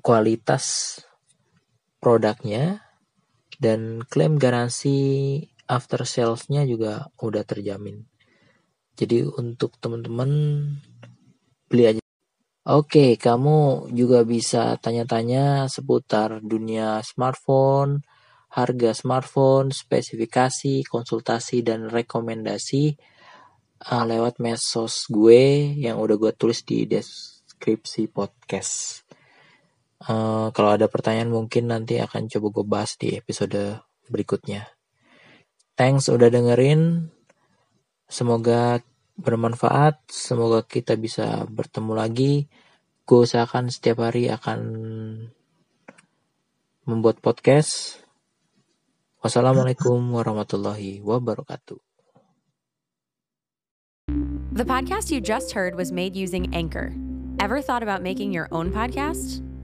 kualitas 0.00 0.96
produknya 2.00 2.80
dan 3.60 4.00
klaim 4.08 4.40
garansi 4.40 4.96
after 5.68 6.02
salesnya 6.02 6.66
juga 6.66 7.12
udah 7.20 7.44
terjamin. 7.46 8.08
Jadi 8.98 9.22
untuk 9.24 9.78
teman-teman 9.78 10.30
beli 11.70 11.84
aja. 11.86 12.02
Oke, 12.68 13.16
kamu 13.16 13.88
juga 13.96 14.20
bisa 14.24 14.76
tanya-tanya 14.76 15.64
seputar 15.70 16.44
dunia 16.44 17.00
smartphone, 17.00 18.04
harga 18.52 18.92
smartphone, 18.92 19.72
spesifikasi, 19.72 20.84
konsultasi 20.84 21.64
dan 21.64 21.88
rekomendasi 21.88 22.98
uh, 23.88 24.04
lewat 24.04 24.42
mesos 24.42 25.08
gue 25.08 25.72
yang 25.80 25.96
udah 25.96 26.16
gue 26.20 26.32
tulis 26.36 26.60
di 26.66 26.84
deskripsi 26.84 28.12
podcast. 28.12 29.09
Uh, 30.00 30.48
kalau 30.56 30.72
ada 30.72 30.88
pertanyaan 30.88 31.28
mungkin 31.28 31.68
nanti 31.68 32.00
akan 32.00 32.32
coba 32.32 32.46
gue 32.48 32.64
bahas 32.64 32.96
di 32.96 33.20
episode 33.20 33.84
berikutnya. 34.08 34.64
Thanks 35.76 36.08
udah 36.08 36.32
dengerin. 36.32 37.12
Semoga 38.08 38.80
bermanfaat. 39.20 40.00
Semoga 40.08 40.64
kita 40.64 40.96
bisa 40.96 41.44
bertemu 41.44 41.92
lagi. 41.92 42.48
Gue 43.04 43.28
usahakan 43.28 43.68
setiap 43.68 44.08
hari 44.08 44.32
akan 44.32 44.60
membuat 46.88 47.20
podcast. 47.20 48.00
Wassalamualaikum 49.20 50.00
warahmatullahi 50.16 51.04
wabarakatuh. 51.04 51.76
The 54.50 54.64
podcast 54.64 55.12
you 55.12 55.20
just 55.20 55.52
heard 55.52 55.76
was 55.76 55.92
made 55.92 56.16
using 56.16 56.48
Anchor. 56.56 56.96
Ever 57.36 57.60
thought 57.60 57.84
about 57.84 58.00
making 58.00 58.32
your 58.32 58.48
own 58.50 58.72
podcast? 58.72 59.44